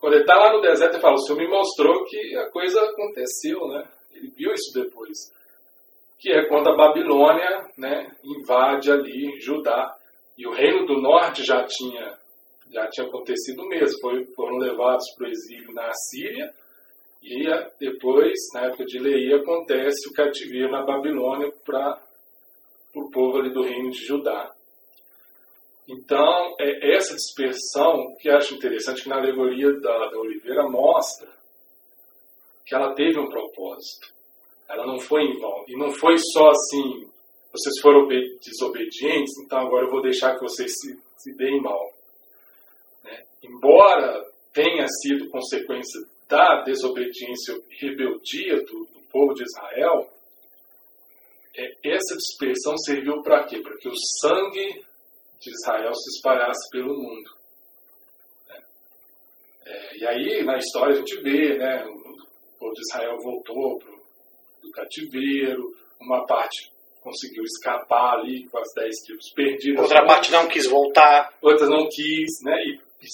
quando 0.00 0.14
ele 0.14 0.22
está 0.22 0.34
lá 0.34 0.52
no 0.54 0.62
deserto, 0.62 0.94
ele 0.94 1.02
fala: 1.02 1.14
O 1.14 1.18
Senhor 1.18 1.38
me 1.38 1.46
mostrou 1.46 2.04
que 2.06 2.34
a 2.36 2.50
coisa 2.50 2.80
aconteceu, 2.82 3.68
né? 3.68 3.84
Ele 4.14 4.28
viu 4.34 4.52
isso 4.52 4.72
depois. 4.74 5.16
Que 6.18 6.32
é 6.32 6.46
quando 6.46 6.70
a 6.70 6.76
Babilônia 6.76 7.68
né, 7.76 8.10
invade 8.24 8.90
ali 8.90 9.38
Judá. 9.40 9.94
E 10.38 10.46
o 10.46 10.52
reino 10.52 10.86
do 10.86 11.00
norte 11.00 11.44
já 11.44 11.64
tinha, 11.66 12.16
já 12.72 12.88
tinha 12.88 13.06
acontecido 13.06 13.62
mesmo. 13.68 14.00
Foi, 14.00 14.24
foram 14.34 14.56
levados 14.56 15.04
para 15.16 15.26
o 15.26 15.30
exílio 15.30 15.72
na 15.74 15.90
Síria. 15.92 16.50
E 17.22 17.44
depois, 17.78 18.32
na 18.54 18.66
época 18.66 18.86
de 18.86 18.98
Leia, 18.98 19.36
acontece 19.36 20.08
o 20.08 20.14
cativeiro 20.14 20.70
na 20.70 20.82
Babilônia 20.82 21.52
para 21.62 22.00
o 22.94 23.10
povo 23.10 23.38
ali 23.38 23.52
do 23.52 23.62
reino 23.62 23.90
de 23.90 24.06
Judá. 24.06 24.50
Então, 25.90 26.54
é 26.60 26.94
essa 26.94 27.16
dispersão 27.16 28.14
que 28.20 28.30
acho 28.30 28.54
interessante, 28.54 29.02
que 29.02 29.08
na 29.08 29.16
alegoria 29.16 29.72
da, 29.80 30.08
da 30.08 30.18
Oliveira 30.18 30.68
mostra 30.68 31.28
que 32.64 32.72
ela 32.76 32.94
teve 32.94 33.18
um 33.18 33.28
propósito. 33.28 34.14
Ela 34.68 34.86
não 34.86 35.00
foi 35.00 35.22
em 35.22 35.38
vão. 35.40 35.64
E 35.66 35.76
não 35.76 35.90
foi 35.90 36.16
só 36.18 36.50
assim, 36.50 37.10
vocês 37.52 37.80
foram 37.82 38.06
desobedientes, 38.06 39.36
então 39.38 39.58
agora 39.58 39.86
eu 39.86 39.90
vou 39.90 40.00
deixar 40.00 40.36
que 40.36 40.42
vocês 40.42 40.70
se, 40.78 40.96
se 41.16 41.34
deem 41.36 41.60
mal. 41.60 41.92
Né? 43.02 43.24
Embora 43.42 44.24
tenha 44.52 44.86
sido 45.02 45.28
consequência 45.28 46.00
da 46.28 46.62
desobediência 46.62 47.60
e 47.68 47.84
rebeldia 47.84 48.64
do, 48.64 48.84
do 48.84 49.00
povo 49.10 49.34
de 49.34 49.42
Israel, 49.42 50.08
é, 51.56 51.90
essa 51.90 52.16
dispersão 52.16 52.78
serviu 52.78 53.24
para 53.24 53.42
quê? 53.42 53.58
Para 53.58 53.76
que 53.76 53.88
o 53.88 53.96
sangue 54.20 54.84
de 55.40 55.50
Israel 55.50 55.94
se 55.94 56.16
espalhasse 56.16 56.70
pelo 56.70 56.94
mundo. 56.94 57.30
Né? 58.48 58.62
É, 59.66 59.96
e 59.98 60.06
aí, 60.06 60.44
na 60.44 60.56
história, 60.56 60.94
a 60.94 60.98
gente 60.98 61.20
vê, 61.22 61.56
né, 61.56 61.84
o 61.86 62.58
povo 62.58 62.74
de 62.74 62.80
Israel 62.80 63.16
voltou 63.22 63.78
pro, 63.78 64.00
do 64.62 64.70
cativeiro, 64.70 65.74
uma 66.00 66.26
parte 66.26 66.70
conseguiu 67.02 67.42
escapar 67.44 68.18
ali 68.18 68.46
com 68.48 68.58
as 68.58 68.72
dez 68.74 68.96
tribos 69.04 69.32
perdidas. 69.32 69.82
Outra 69.82 70.04
parte 70.04 70.30
não 70.30 70.46
quis 70.48 70.66
voltar. 70.66 71.32
Outras 71.40 71.68
não 71.68 71.88
quis, 71.88 72.42
né? 72.42 72.56
E, 72.64 72.74
e, 72.74 73.06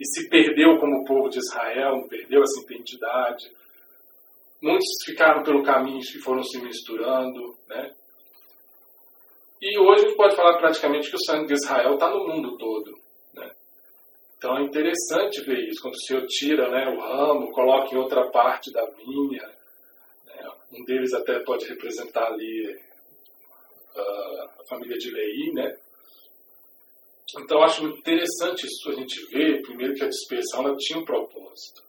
e, 0.00 0.06
se 0.06 0.28
perdeu 0.28 0.78
como 0.78 1.04
povo 1.04 1.28
de 1.28 1.38
Israel, 1.38 2.04
perdeu 2.08 2.42
essa 2.42 2.60
identidade. 2.60 3.50
Muitos 4.60 4.88
ficaram 5.04 5.42
pelo 5.44 5.62
caminho 5.62 6.00
e 6.00 6.20
foram 6.20 6.42
se 6.42 6.60
misturando, 6.60 7.56
né? 7.68 7.94
E 9.60 9.78
hoje 9.78 10.04
a 10.04 10.08
gente 10.08 10.16
pode 10.16 10.36
falar 10.36 10.56
praticamente 10.58 11.10
que 11.10 11.16
o 11.16 11.24
sangue 11.24 11.48
de 11.48 11.54
Israel 11.54 11.94
está 11.94 12.08
no 12.10 12.26
mundo 12.26 12.56
todo. 12.56 12.92
Né? 13.34 13.50
Então 14.36 14.56
é 14.56 14.62
interessante 14.62 15.42
ver 15.42 15.68
isso, 15.68 15.82
quando 15.82 15.94
o 15.94 16.00
Senhor 16.00 16.26
tira 16.26 16.70
né, 16.70 16.88
o 16.88 17.00
ramo, 17.00 17.50
coloca 17.50 17.92
em 17.92 17.98
outra 17.98 18.30
parte 18.30 18.72
da 18.72 18.84
vinha. 18.90 19.42
Né? 20.26 20.50
Um 20.72 20.84
deles 20.84 21.12
até 21.12 21.40
pode 21.40 21.66
representar 21.66 22.26
ali 22.26 22.72
uh, 23.96 24.60
a 24.60 24.64
família 24.68 24.96
de 24.96 25.10
Lei, 25.10 25.52
né? 25.52 25.76
Então 27.36 27.62
acho 27.62 27.82
muito 27.82 27.98
interessante 27.98 28.64
isso 28.66 28.88
a 28.88 28.94
gente 28.94 29.26
ver, 29.26 29.60
primeiro 29.60 29.94
que 29.94 30.04
a 30.04 30.08
dispersão 30.08 30.64
ela 30.64 30.76
tinha 30.76 30.98
um 30.98 31.04
propósito. 31.04 31.82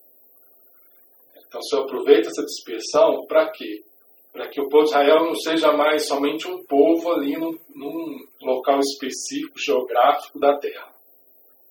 Então 1.48 1.62
se 1.62 1.76
eu 1.76 1.84
aproveito 1.84 2.28
essa 2.28 2.44
dispersão, 2.44 3.26
para 3.26 3.50
quê? 3.52 3.84
Para 4.32 4.48
que 4.48 4.62
o 4.62 4.70
povo 4.70 4.84
de 4.84 4.90
Israel 4.92 5.26
não 5.26 5.36
seja 5.36 5.72
mais 5.72 6.08
somente 6.08 6.48
um 6.48 6.64
povo 6.64 7.12
ali 7.12 7.36
num, 7.38 7.58
num 7.76 8.28
local 8.42 8.80
específico, 8.80 9.58
geográfico 9.60 10.40
da 10.40 10.58
terra. 10.58 10.94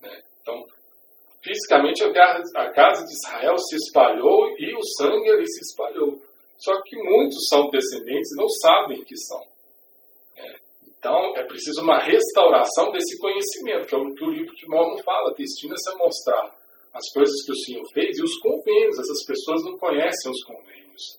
Né? 0.01 0.23
Então, 0.43 0.67
fisicamente 1.43 2.03
a 2.03 2.13
casa, 2.13 2.43
a 2.57 2.71
casa 2.71 3.05
de 3.05 3.13
Israel 3.13 3.57
se 3.59 3.77
espalhou 3.77 4.55
e 4.59 4.75
o 4.75 4.83
sangue 4.97 5.31
ali 5.31 5.47
se 5.49 5.61
espalhou. 5.63 6.21
Só 6.59 6.83
que 6.83 6.97
muitos 6.97 7.47
são 7.49 7.71
descendentes 7.71 8.33
e 8.33 8.37
não 8.37 8.49
sabem 8.49 9.05
que 9.05 9.17
são. 9.17 9.41
Né? 10.37 10.57
Então, 10.99 11.37
é 11.37 11.45
preciso 11.45 11.81
uma 11.83 12.01
restauração 12.01 12.91
desse 12.91 13.17
conhecimento, 13.19 13.87
que 13.87 13.95
é 13.95 13.99
o 13.99 14.15
que 14.15 14.25
o 14.25 14.31
livro 14.31 14.55
de 14.57 14.67
Mormon 14.67 14.99
fala. 15.05 15.33
Destina-se 15.35 15.89
a 15.91 15.97
mostrar 15.97 16.59
as 16.93 17.09
coisas 17.13 17.45
que 17.47 17.53
o 17.53 17.57
Senhor 17.57 17.85
fez 17.93 18.19
e 18.19 18.23
os 18.23 18.37
convênios. 18.41 18.99
Essas 18.99 19.25
pessoas 19.25 19.63
não 19.63 19.79
conhecem 19.79 20.33
os 20.33 20.43
convênios. 20.43 21.19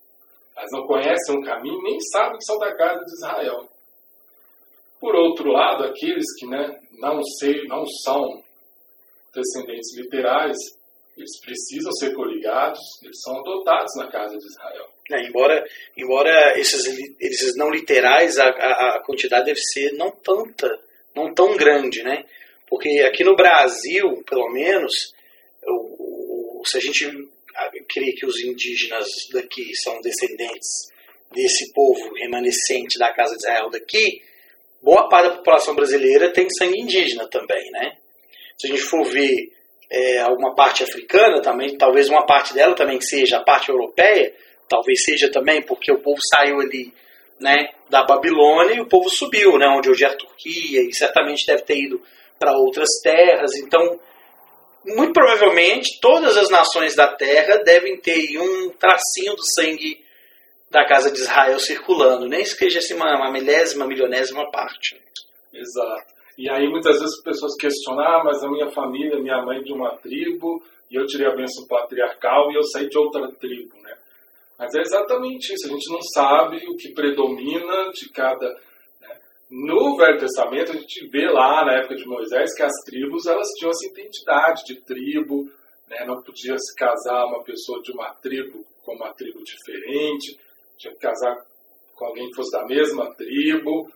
Elas 0.60 0.72
não 0.72 0.86
conhecem 0.86 1.38
o 1.38 1.42
caminho, 1.42 1.82
nem 1.84 1.98
sabem 2.12 2.38
que 2.38 2.44
são 2.44 2.60
da 2.60 2.76
casa 2.76 3.00
de 3.06 3.14
Israel. 3.14 3.70
Por 5.00 5.16
outro 5.16 5.50
lado, 5.50 5.86
aqueles 5.86 6.26
que 6.38 6.46
né, 6.46 6.78
não, 7.00 7.24
sei, 7.24 7.66
não 7.66 7.86
são 8.04 8.44
descendentes 9.34 9.98
literais, 9.98 10.58
eles 11.16 11.40
precisam 11.40 11.92
ser 11.94 12.14
coligados, 12.14 12.80
eles 13.02 13.22
são 13.22 13.40
adotados 13.40 13.96
na 13.96 14.12
casa 14.12 14.38
de 14.38 14.46
Israel. 14.46 14.86
É, 15.12 15.28
embora 15.28 15.66
embora 15.96 16.60
esses, 16.60 16.86
esses 17.20 17.56
não 17.56 17.70
literais, 17.70 18.38
a, 18.38 18.50
a, 18.50 18.96
a, 18.98 19.04
quantidade 19.04 19.46
deve 19.46 19.60
ser 19.62 19.94
não 19.94 20.12
tanta, 20.12 20.78
não 21.16 21.34
tão 21.34 21.56
grande, 21.56 22.04
né? 22.04 22.26
Porque 22.68 22.90
aqui 23.08 23.24
no 23.24 23.36
Brasil, 23.36 24.24
pelo 24.28 24.50
menos, 24.50 25.14
se 26.66 26.78
a 26.78 26.82
gente 26.82 27.30
crê 27.88 28.12
que 28.14 28.26
os 28.26 28.40
indígenas 28.40 29.08
daqui 29.34 29.76
são 29.76 30.00
descendentes 30.02 30.90
desse 31.32 31.72
povo 31.74 32.14
remanescente 32.16 32.98
da 32.98 33.14
casa 33.14 33.36
de 33.36 33.44
Israel 33.44 33.70
daqui, 33.70 34.22
boa 34.82 35.08
parte 35.08 35.30
da 35.30 35.36
população 35.38 35.76
brasileira 35.76 36.32
tem 36.32 36.48
sangue 36.50 36.80
indígena 36.80 37.28
também, 37.28 37.70
né? 37.72 37.98
Se 38.58 38.68
a 38.68 38.70
gente 38.70 38.82
for 38.82 39.04
ver 39.06 39.52
é, 39.90 40.20
alguma 40.20 40.56
parte 40.56 40.84
africana 40.84 41.42
também, 41.42 41.78
talvez 41.78 42.10
uma 42.10 42.26
parte 42.26 42.54
dela 42.54 42.76
também 42.76 43.00
seja 43.02 43.38
a 43.38 43.44
parte 43.44 43.70
europeia, 43.70 44.34
talvez 44.68 45.04
seja 45.04 45.32
também 45.32 45.62
porque 45.62 45.92
o 45.92 46.00
povo 46.00 46.20
saiu 46.34 46.60
ali, 46.60 46.94
né, 47.40 47.70
da 47.90 48.04
Babilônia 48.04 48.76
e 48.76 48.82
o 48.82 48.88
povo 48.88 49.10
subiu, 49.10 49.58
né, 49.58 49.66
onde 49.68 49.90
hoje 49.90 50.04
é 50.04 50.08
a 50.08 50.16
Turquia 50.16 50.82
e 50.82 50.94
certamente 50.94 51.46
deve 51.48 51.64
ter 51.64 51.78
ido 51.78 52.02
para 52.38 52.58
outras 52.58 52.90
terras, 53.02 53.56
então 53.56 54.00
muito 54.86 55.14
provavelmente 55.14 56.00
todas 56.02 56.38
as 56.38 56.50
nações 56.50 56.96
da 56.96 57.08
terra 57.08 57.58
devem 57.58 58.00
ter 58.00 58.38
um 58.40 58.70
tracinho 58.70 59.36
do 59.36 59.44
sangue 59.54 60.04
da 60.70 60.86
casa 60.86 61.12
de 61.12 61.20
Israel 61.20 61.60
circulando, 61.60 62.28
nem 62.28 62.44
que 62.44 62.50
seja 62.50 62.80
assim 62.80 62.94
uma, 62.94 63.16
uma 63.16 63.32
milésima, 63.32 63.88
milionésima 63.88 64.50
parte. 64.52 65.02
Exato. 65.54 66.14
E 66.38 66.50
aí 66.50 66.70
muitas 66.70 67.00
vezes 67.00 67.18
as 67.18 67.24
pessoas 67.24 67.56
questionam, 67.56 68.04
ah, 68.04 68.24
mas 68.24 68.44
a 68.44 68.50
minha 68.50 68.70
família, 68.72 69.20
minha 69.20 69.42
mãe 69.42 69.58
é 69.58 69.62
de 69.62 69.74
uma 69.74 69.98
tribo, 69.98 70.64
e 70.90 70.96
eu 70.96 71.06
tirei 71.06 71.28
a 71.28 71.36
bênção 71.36 71.68
patriarcal 71.68 72.52
e 72.52 72.56
eu 72.56 72.64
saí 72.64 72.88
de 72.88 72.98
outra 72.98 73.30
tribo, 73.34 73.76
né? 73.82 73.96
Mas 74.58 74.74
é 74.76 74.82
exatamente 74.82 75.54
isso, 75.54 75.68
a 75.68 75.70
gente 75.70 75.92
não 75.92 76.02
sabe 76.02 76.58
o 76.68 76.76
que 76.76 76.94
predomina 76.94 77.92
de 77.92 78.10
cada 78.10 78.58
no 79.50 79.98
Velho 79.98 80.20
Testamento, 80.20 80.72
a 80.72 80.76
gente 80.76 81.08
vê 81.08 81.28
lá, 81.28 81.66
na 81.66 81.80
época 81.80 81.96
de 81.96 82.06
Moisés, 82.06 82.54
que 82.54 82.62
as 82.62 82.74
tribos 82.86 83.26
elas 83.26 83.48
tinham 83.58 83.72
essa 83.72 83.88
identidade 83.88 84.64
de 84.64 84.76
tribo, 84.82 85.50
né? 85.88 86.06
não 86.06 86.22
podia 86.22 86.56
se 86.58 86.76
casar 86.76 87.26
uma 87.26 87.44
pessoa 87.44 87.82
de 87.82 87.92
uma 87.92 88.14
tribo 88.14 88.64
com 88.84 88.94
uma 88.94 89.12
tribo 89.14 89.44
diferente, 89.44 90.40
tinha 90.78 90.94
que 90.94 91.00
casar 91.00 91.36
com 91.96 92.06
alguém 92.06 92.30
que 92.30 92.36
fosse 92.36 92.52
da 92.52 92.64
mesma 92.66 93.12
tribo, 93.16 93.92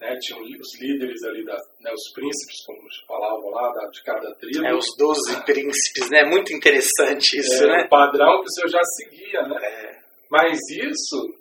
né? 0.00 0.18
tinham 0.20 0.42
os 0.42 0.80
líderes 0.80 1.22
ali, 1.22 1.44
da, 1.44 1.56
né? 1.80 1.92
os 1.92 2.12
príncipes, 2.12 2.64
como 2.66 2.80
falavam 3.06 3.50
lá, 3.50 3.72
da, 3.74 3.86
de 3.86 4.02
cada 4.02 4.34
tribo. 4.34 4.66
É, 4.66 4.74
os 4.74 4.88
doze 4.98 5.40
príncipes, 5.44 6.10
né? 6.10 6.24
Muito 6.24 6.52
interessante 6.52 7.38
isso, 7.38 7.62
é, 7.62 7.66
né? 7.68 7.84
O 7.84 7.88
padrão 7.88 8.42
que 8.42 8.48
o 8.48 8.52
senhor 8.52 8.68
já 8.68 8.82
seguia, 8.82 9.42
né? 9.46 9.56
É. 9.64 10.00
Mas 10.28 10.58
isso 10.68 11.32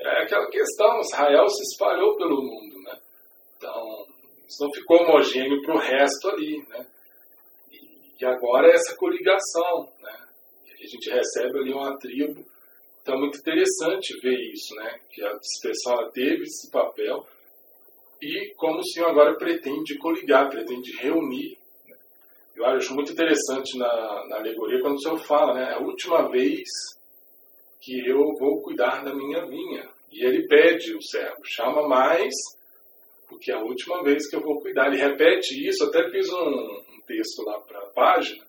é 0.00 0.22
aquela 0.22 0.48
questão, 0.48 1.00
Israel 1.00 1.46
se 1.48 1.62
espalhou 1.62 2.16
pelo 2.16 2.42
mundo. 2.42 2.71
Então, 3.62 4.06
isso 4.48 4.64
não 4.64 4.72
ficou 4.72 5.02
homogêneo 5.02 5.62
para 5.62 5.76
o 5.76 5.78
resto 5.78 6.28
ali, 6.30 6.66
né? 6.68 6.84
E, 8.20 8.24
agora 8.24 8.66
é 8.66 8.74
essa 8.74 8.96
coligação, 8.96 9.88
né? 10.00 10.18
A 10.82 10.86
gente 10.86 11.08
recebe 11.08 11.58
ali 11.58 11.72
uma 11.72 11.96
tribo. 11.96 12.44
Então 13.00 13.14
é 13.14 13.18
muito 13.18 13.38
interessante 13.38 14.18
ver 14.20 14.36
isso, 14.52 14.74
né? 14.74 14.98
Que 15.10 15.24
a 15.24 15.32
dispersão 15.34 16.10
teve 16.10 16.42
esse 16.42 16.68
papel 16.72 17.24
e 18.20 18.52
como 18.56 18.80
o 18.80 18.84
Senhor 18.84 19.10
agora 19.10 19.36
pretende 19.36 19.96
coligar, 19.96 20.50
pretende 20.50 20.96
reunir. 20.96 21.56
Né? 21.88 21.96
Eu 22.56 22.66
acho 22.66 22.94
muito 22.94 23.12
interessante 23.12 23.78
na, 23.78 24.26
na 24.26 24.36
alegoria 24.38 24.80
quando 24.80 24.96
o 24.96 25.00
Senhor 25.00 25.18
fala, 25.18 25.54
né? 25.54 25.70
É 25.70 25.74
a 25.74 25.80
última 25.80 26.28
vez 26.28 26.68
que 27.80 28.08
eu 28.08 28.34
vou 28.38 28.60
cuidar 28.60 29.04
da 29.04 29.14
minha 29.14 29.46
vinha. 29.46 29.88
E 30.10 30.24
ele 30.24 30.48
pede 30.48 30.96
o 30.96 31.02
servo, 31.02 31.44
chama 31.44 31.88
mais 31.88 32.34
porque 33.32 33.50
é 33.50 33.54
a 33.54 33.62
última 33.62 34.02
vez 34.02 34.28
que 34.28 34.36
eu 34.36 34.42
vou 34.42 34.60
cuidar. 34.60 34.88
Ele 34.88 34.98
repete 34.98 35.66
isso, 35.66 35.84
até 35.84 36.08
fiz 36.10 36.28
um, 36.30 36.36
um 36.36 37.00
texto 37.06 37.42
lá 37.44 37.58
para 37.60 37.78
a 37.78 37.86
página, 37.86 38.44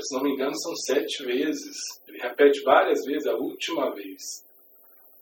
se 0.00 0.14
não 0.14 0.22
me 0.22 0.32
engano 0.32 0.54
são 0.54 0.74
sete 0.76 1.24
vezes. 1.24 1.76
Ele 2.06 2.18
repete 2.18 2.62
várias 2.62 3.04
vezes, 3.04 3.26
a 3.26 3.34
última 3.34 3.90
vez. 3.94 4.44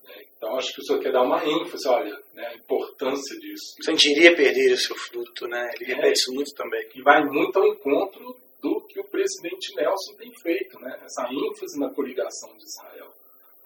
Né? 0.04 0.24
Então 0.36 0.56
acho 0.56 0.74
que 0.74 0.80
o 0.80 0.84
senhor 0.84 1.00
quer 1.00 1.12
dar 1.12 1.22
uma 1.22 1.44
ênfase, 1.44 1.88
olha, 1.88 2.18
né, 2.34 2.46
a 2.46 2.54
importância 2.54 3.38
disso. 3.38 3.74
Você 3.80 4.10
iria 4.10 4.34
perder 4.34 4.72
o 4.72 4.76
seu 4.76 4.96
fruto, 4.96 5.46
né? 5.46 5.70
Ele 5.76 5.86
repete 5.86 6.08
é, 6.08 6.12
isso 6.12 6.34
muito 6.34 6.52
também. 6.54 6.86
E 6.94 7.02
vai 7.02 7.24
muito 7.24 7.58
ao 7.58 7.66
encontro 7.68 8.36
do 8.60 8.80
que 8.82 9.00
o 9.00 9.04
presidente 9.04 9.74
Nelson 9.74 10.14
tem 10.18 10.32
feito, 10.34 10.78
né? 10.80 11.00
Essa 11.04 11.28
ênfase 11.30 11.78
na 11.78 11.90
coligação 11.90 12.54
de 12.56 12.64
Israel. 12.64 13.12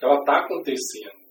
Ela 0.01 0.21
está 0.21 0.41
acontecendo. 0.41 1.24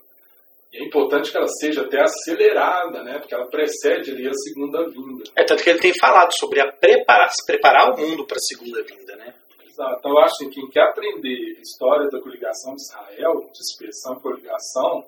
É 0.74 0.84
importante 0.84 1.32
que 1.32 1.38
ela 1.38 1.48
seja 1.48 1.82
até 1.82 2.02
acelerada, 2.02 3.04
né? 3.04 3.20
Porque 3.20 3.34
ela 3.34 3.48
precede 3.48 4.12
ali 4.12 4.28
a 4.28 4.34
segunda 4.34 4.90
vinda. 4.90 5.24
É 5.36 5.44
tanto 5.44 5.64
que 5.64 5.70
ele 5.70 5.80
tem 5.80 5.94
falado 6.00 6.34
sobre 6.34 6.60
a 6.60 6.72
preparar, 6.72 7.30
preparar 7.46 7.92
o 7.92 7.98
mundo 7.98 8.26
para 8.26 8.38
a 8.38 8.48
segunda 8.48 8.82
vinda, 8.84 9.16
né? 9.16 9.36
Exato. 9.68 9.98
Então 10.00 10.12
eu 10.12 10.20
acho 10.20 10.38
que 10.40 10.50
quem 10.50 10.70
quer 10.70 10.84
aprender 10.90 11.60
história 11.62 12.10
da 12.10 12.20
coligação 12.20 12.76
de 12.76 12.82
Israel, 12.82 13.50
dispersão 13.54 14.18
e 14.18 14.22
coligação, 14.22 15.06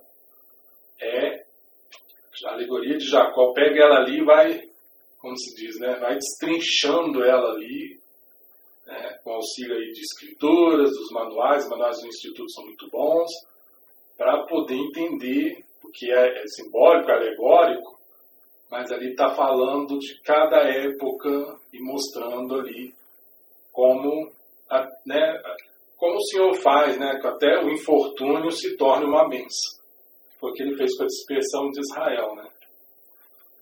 é 1.02 1.46
a 2.46 2.52
alegoria 2.52 2.98
de 2.98 3.06
Jacó. 3.06 3.54
Pega 3.54 3.84
ela 3.84 3.98
ali 3.98 4.20
e 4.20 4.26
vai 4.26 4.62
como 5.26 5.36
se 5.40 5.56
diz, 5.56 5.80
né, 5.80 5.96
vai 6.00 6.14
destrinchando 6.14 7.24
ela 7.24 7.54
ali, 7.54 8.00
né, 8.86 9.20
com 9.24 9.32
auxílio 9.32 9.76
aí 9.76 9.92
de 9.92 10.02
escrituras, 10.02 10.92
dos 10.92 11.10
manuais, 11.10 11.64
os 11.64 11.70
manuais 11.72 12.00
do 12.00 12.08
Instituto 12.08 12.52
são 12.52 12.64
muito 12.64 12.88
bons, 12.92 13.32
para 14.18 14.46
poder 14.46 14.76
entender 14.76 15.64
o 15.84 15.90
que 15.90 16.12
é, 16.12 16.44
simbólico, 16.48 17.12
alegórico, 17.12 17.96
mas 18.70 18.92
ali 18.92 19.12
está 19.12 19.30
falando 19.30 19.98
de 20.00 20.22
cada 20.22 20.58
época 20.58 21.30
e 21.72 21.80
mostrando 21.82 22.56
ali 22.56 22.94
como, 23.72 24.32
a, 24.70 24.88
né, 25.06 25.42
como 25.98 26.16
o 26.16 26.26
Senhor 26.26 26.54
faz, 26.56 26.98
né, 26.98 27.20
que 27.20 27.28
até 27.28 27.60
o 27.64 27.70
infortúnio 27.70 28.52
se 28.52 28.76
torne 28.78 29.06
uma 29.06 29.28
benção. 29.28 29.80
Foi 30.40 30.52
o 30.52 30.54
que 30.54 30.64
ele 30.64 30.78
fez 30.78 30.96
com 30.98 31.04
a 31.04 31.08
dispersão 31.08 31.70
de 31.72 31.80
Israel. 31.82 32.36
Né? 32.36 32.50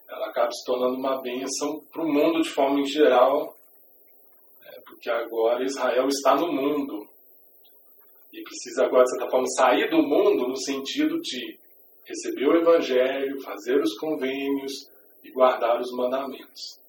Ela 0.09 0.27
acaba 0.27 0.51
se 0.51 0.65
tornando 0.65 0.95
uma 0.95 1.21
benção 1.21 1.83
para 1.91 2.03
o 2.03 2.11
mundo 2.11 2.41
de 2.41 2.49
forma 2.49 2.79
em 2.79 2.85
geral, 2.85 3.55
né, 4.61 4.71
porque 4.85 5.09
agora 5.09 5.63
Israel 5.63 6.07
está 6.07 6.35
no 6.35 6.51
mundo. 6.51 7.07
E 8.33 8.43
precisa 8.43 8.85
agora, 8.85 9.03
de 9.03 9.11
certa 9.11 9.29
forma, 9.29 9.45
sair 9.47 9.89
do 9.89 10.01
mundo 10.01 10.47
no 10.47 10.57
sentido 10.57 11.21
de 11.21 11.57
receber 12.03 12.47
o 12.47 12.57
Evangelho, 12.57 13.41
fazer 13.41 13.79
os 13.79 13.95
convênios 13.97 14.89
e 15.23 15.31
guardar 15.31 15.79
os 15.79 15.91
mandamentos. 15.91 16.81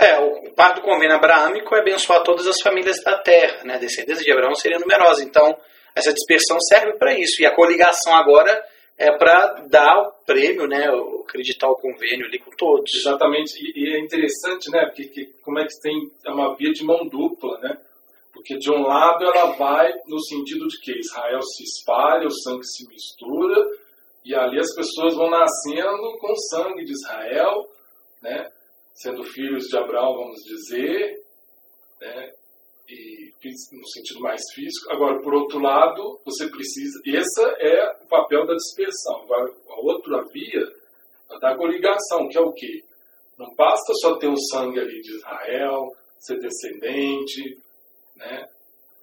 É, 0.00 0.18
o 0.18 0.52
parte 0.52 0.76
do 0.76 0.82
convênio 0.82 1.16
abraâmico 1.16 1.74
é 1.74 1.80
abençoar 1.80 2.22
todas 2.22 2.46
as 2.46 2.60
famílias 2.60 3.02
da 3.02 3.18
terra, 3.18 3.64
né? 3.64 3.74
A 3.74 3.78
descendência 3.78 4.24
de 4.24 4.30
Abraão 4.30 4.54
seria 4.54 4.78
numerosa. 4.78 5.24
Então, 5.24 5.56
essa 5.94 6.12
dispersão 6.12 6.58
serve 6.60 6.92
para 6.98 7.18
isso. 7.18 7.42
E 7.42 7.46
a 7.46 7.54
coligação 7.54 8.14
agora 8.14 8.64
é 8.96 9.10
para 9.16 9.64
dar 9.68 9.98
o 10.00 10.12
prêmio, 10.24 10.66
né? 10.66 10.86
Acreditar 11.24 11.68
o 11.68 11.76
convênio 11.76 12.26
ali 12.26 12.38
com 12.38 12.50
todos. 12.50 12.94
Exatamente. 12.94 13.54
E, 13.60 13.84
e 13.84 13.96
é 13.96 13.98
interessante, 13.98 14.70
né? 14.70 14.86
Porque 14.86 15.04
que, 15.08 15.24
como 15.42 15.58
é 15.58 15.64
que 15.64 15.80
tem 15.80 16.10
é 16.24 16.30
uma 16.30 16.54
via 16.56 16.72
de 16.72 16.84
mão 16.84 17.06
dupla, 17.08 17.58
né? 17.58 17.78
Porque 18.38 18.56
de 18.56 18.70
um 18.70 18.82
lado 18.82 19.24
ela 19.24 19.56
vai 19.56 19.92
no 20.06 20.20
sentido 20.20 20.68
de 20.68 20.78
que 20.78 20.96
Israel 20.96 21.42
se 21.42 21.64
espalha, 21.64 22.28
o 22.28 22.30
sangue 22.30 22.64
se 22.64 22.86
mistura, 22.86 23.68
e 24.24 24.32
ali 24.32 24.60
as 24.60 24.72
pessoas 24.76 25.16
vão 25.16 25.28
nascendo 25.28 26.16
com 26.20 26.32
o 26.32 26.38
sangue 26.48 26.84
de 26.84 26.92
Israel, 26.92 27.68
né? 28.22 28.48
sendo 28.94 29.24
filhos 29.24 29.64
de 29.64 29.76
Abraão, 29.76 30.14
vamos 30.14 30.40
dizer, 30.44 31.20
né? 32.00 32.32
e 32.88 33.32
no 33.72 33.88
sentido 33.88 34.20
mais 34.20 34.40
físico. 34.54 34.92
Agora, 34.92 35.20
por 35.20 35.34
outro 35.34 35.58
lado, 35.58 36.20
você 36.24 36.48
precisa. 36.48 37.00
Esse 37.04 37.42
é 37.58 37.90
o 38.04 38.06
papel 38.06 38.46
da 38.46 38.54
dispersão. 38.54 39.26
A 39.68 39.80
outra 39.80 40.22
via 40.32 40.62
é 41.32 41.38
da 41.40 41.56
coligação, 41.56 42.28
que 42.28 42.38
é 42.38 42.40
o 42.40 42.52
quê? 42.52 42.84
Não 43.36 43.52
basta 43.56 43.92
só 43.94 44.16
ter 44.16 44.28
o 44.28 44.38
sangue 44.38 44.78
ali 44.78 45.00
de 45.00 45.16
Israel, 45.16 45.92
ser 46.20 46.38
descendente, 46.38 47.58
né? 48.18 48.46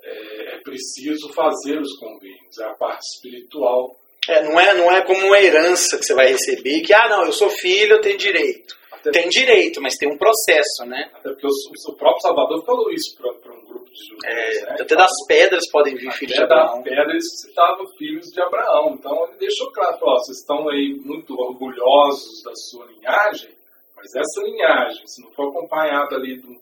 É, 0.04 0.56
é 0.56 0.58
preciso 0.62 1.34
fazer 1.34 1.80
os 1.80 1.97
convênios, 1.97 2.60
é 2.60 2.65
a 2.65 2.73
parte 2.73 3.01
espiritual. 3.15 3.95
É, 4.28 4.43
não, 4.43 4.60
é, 4.60 4.73
não 4.75 4.91
é 4.91 5.01
como 5.04 5.25
uma 5.25 5.39
herança 5.39 5.97
que 5.97 6.04
você 6.04 6.13
vai 6.13 6.28
receber, 6.28 6.82
que, 6.82 6.93
ah, 6.93 7.08
não, 7.10 7.25
eu 7.25 7.32
sou 7.32 7.49
filho, 7.49 7.93
eu 7.93 8.01
tenho 8.01 8.17
direito. 8.17 8.75
Até 8.91 9.21
tem 9.21 9.30
direito, 9.30 9.82
mas 9.82 9.97
tem 9.97 10.12
um 10.12 10.17
processo, 10.17 10.84
né? 10.86 11.12
Até 11.13 11.30
porque 11.30 11.45
o, 11.45 11.91
o 11.91 11.95
próprio 11.95 12.21
Salvador 12.21 12.65
falou 12.65 12.91
isso 12.91 13.15
para 13.15 13.54
um 13.54 13.65
grupo 13.65 13.86
de 13.91 13.99
judeus. 13.99 14.23
É, 14.25 14.65
né? 14.65 14.78
Até 14.80 14.95
das 14.95 15.12
pedras 15.28 15.69
podem 15.69 15.95
vir 15.95 16.12
filhos 16.13 16.36
de 16.36 16.43
Abraão. 16.43 16.82
Das 16.82 16.84
pedras 16.84 17.23
citavam 17.41 17.86
filhos 17.97 18.28
de 18.32 18.41
Abraão. 18.41 18.95
Então 18.97 19.28
ele 19.28 19.38
deixou 19.38 19.71
claro, 19.71 19.99
falou, 19.99 20.17
vocês 20.17 20.39
estão 20.39 20.67
aí 20.69 20.99
muito 21.04 21.36
orgulhosos 21.39 22.41
da 22.43 22.56
sua 22.56 22.88
linhagem, 22.88 23.51
mas 23.95 24.15
essa 24.15 24.41
linhagem, 24.41 25.08
se 25.08 25.21
não 25.21 25.32
for 25.34 25.49
acompanhada 25.49 26.15
ali 26.15 26.39
do, 26.39 26.56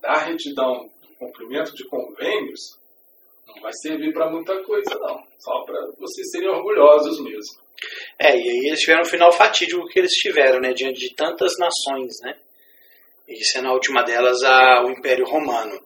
da 0.00 0.18
retidão, 0.18 0.88
cumprimento 1.20 1.74
de 1.74 1.84
convênios, 1.84 2.78
não 3.46 3.60
vai 3.60 3.72
servir 3.74 4.12
para 4.12 4.30
muita 4.30 4.56
coisa, 4.64 4.94
não. 4.98 5.22
Só 5.38 5.62
para 5.64 5.86
vocês 5.98 6.30
serem 6.30 6.48
orgulhosos 6.48 7.20
mesmo. 7.20 7.60
É, 8.18 8.36
e 8.36 8.42
aí 8.42 8.66
eles 8.66 8.80
tiveram 8.80 9.02
um 9.02 9.06
final 9.06 9.30
fatídico 9.32 9.86
que 9.88 9.98
eles 9.98 10.12
tiveram, 10.12 10.60
né? 10.60 10.72
Diante 10.72 11.00
de 11.00 11.14
tantas 11.14 11.58
nações, 11.58 12.14
né? 12.22 12.36
E 13.28 13.44
sendo 13.44 13.68
a 13.68 13.72
última 13.72 14.02
delas 14.02 14.42
a, 14.42 14.82
o 14.84 14.90
Império 14.90 15.26
Romano. 15.26 15.78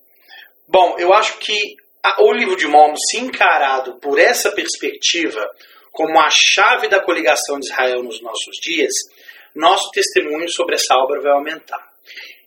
Bom, 0.66 0.96
eu 0.98 1.12
acho 1.12 1.38
que 1.38 1.76
a, 2.02 2.22
o 2.22 2.32
livro 2.32 2.56
de 2.56 2.66
Mormon, 2.66 2.96
se 2.96 3.18
encarado 3.18 3.98
por 4.00 4.18
essa 4.18 4.52
perspectiva, 4.52 5.44
como 5.92 6.18
a 6.18 6.28
chave 6.30 6.88
da 6.88 7.02
coligação 7.02 7.58
de 7.58 7.66
Israel 7.66 8.02
nos 8.02 8.20
nossos 8.20 8.56
dias, 8.60 8.92
nosso 9.54 9.90
testemunho 9.92 10.48
sobre 10.48 10.74
essa 10.74 10.94
obra 10.96 11.20
vai 11.20 11.32
aumentar. 11.32 11.93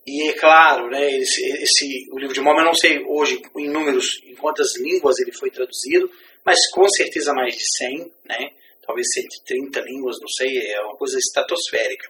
E 0.07 0.29
é 0.29 0.33
claro, 0.33 0.89
né, 0.89 1.11
esse, 1.17 1.45
esse, 1.61 2.07
o 2.13 2.17
livro 2.17 2.33
de 2.33 2.39
Mormon, 2.39 2.61
eu 2.61 2.65
não 2.67 2.73
sei 2.73 3.03
hoje 3.03 3.41
em 3.57 3.69
números, 3.69 4.21
em 4.23 4.35
quantas 4.35 4.77
línguas 4.77 5.19
ele 5.19 5.33
foi 5.33 5.51
traduzido, 5.51 6.09
mas 6.45 6.71
com 6.71 6.87
certeza 6.87 7.33
mais 7.33 7.57
de 7.57 7.77
100, 7.77 8.11
né? 8.23 8.51
talvez 8.87 9.05
130 9.13 9.81
línguas, 9.81 10.17
não 10.21 10.29
sei, 10.29 10.71
é 10.71 10.79
uma 10.79 10.95
coisa 10.95 11.19
estratosférica. 11.19 12.09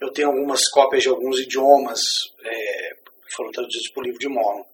Eu 0.00 0.12
tenho 0.12 0.28
algumas 0.28 0.68
cópias 0.68 1.02
de 1.02 1.08
alguns 1.08 1.40
idiomas 1.40 2.00
é, 2.44 2.90
que 3.26 3.34
foram 3.34 3.50
traduzidos 3.50 3.90
por 3.90 4.04
livro 4.04 4.20
de 4.20 4.28
Mormon. 4.28 4.64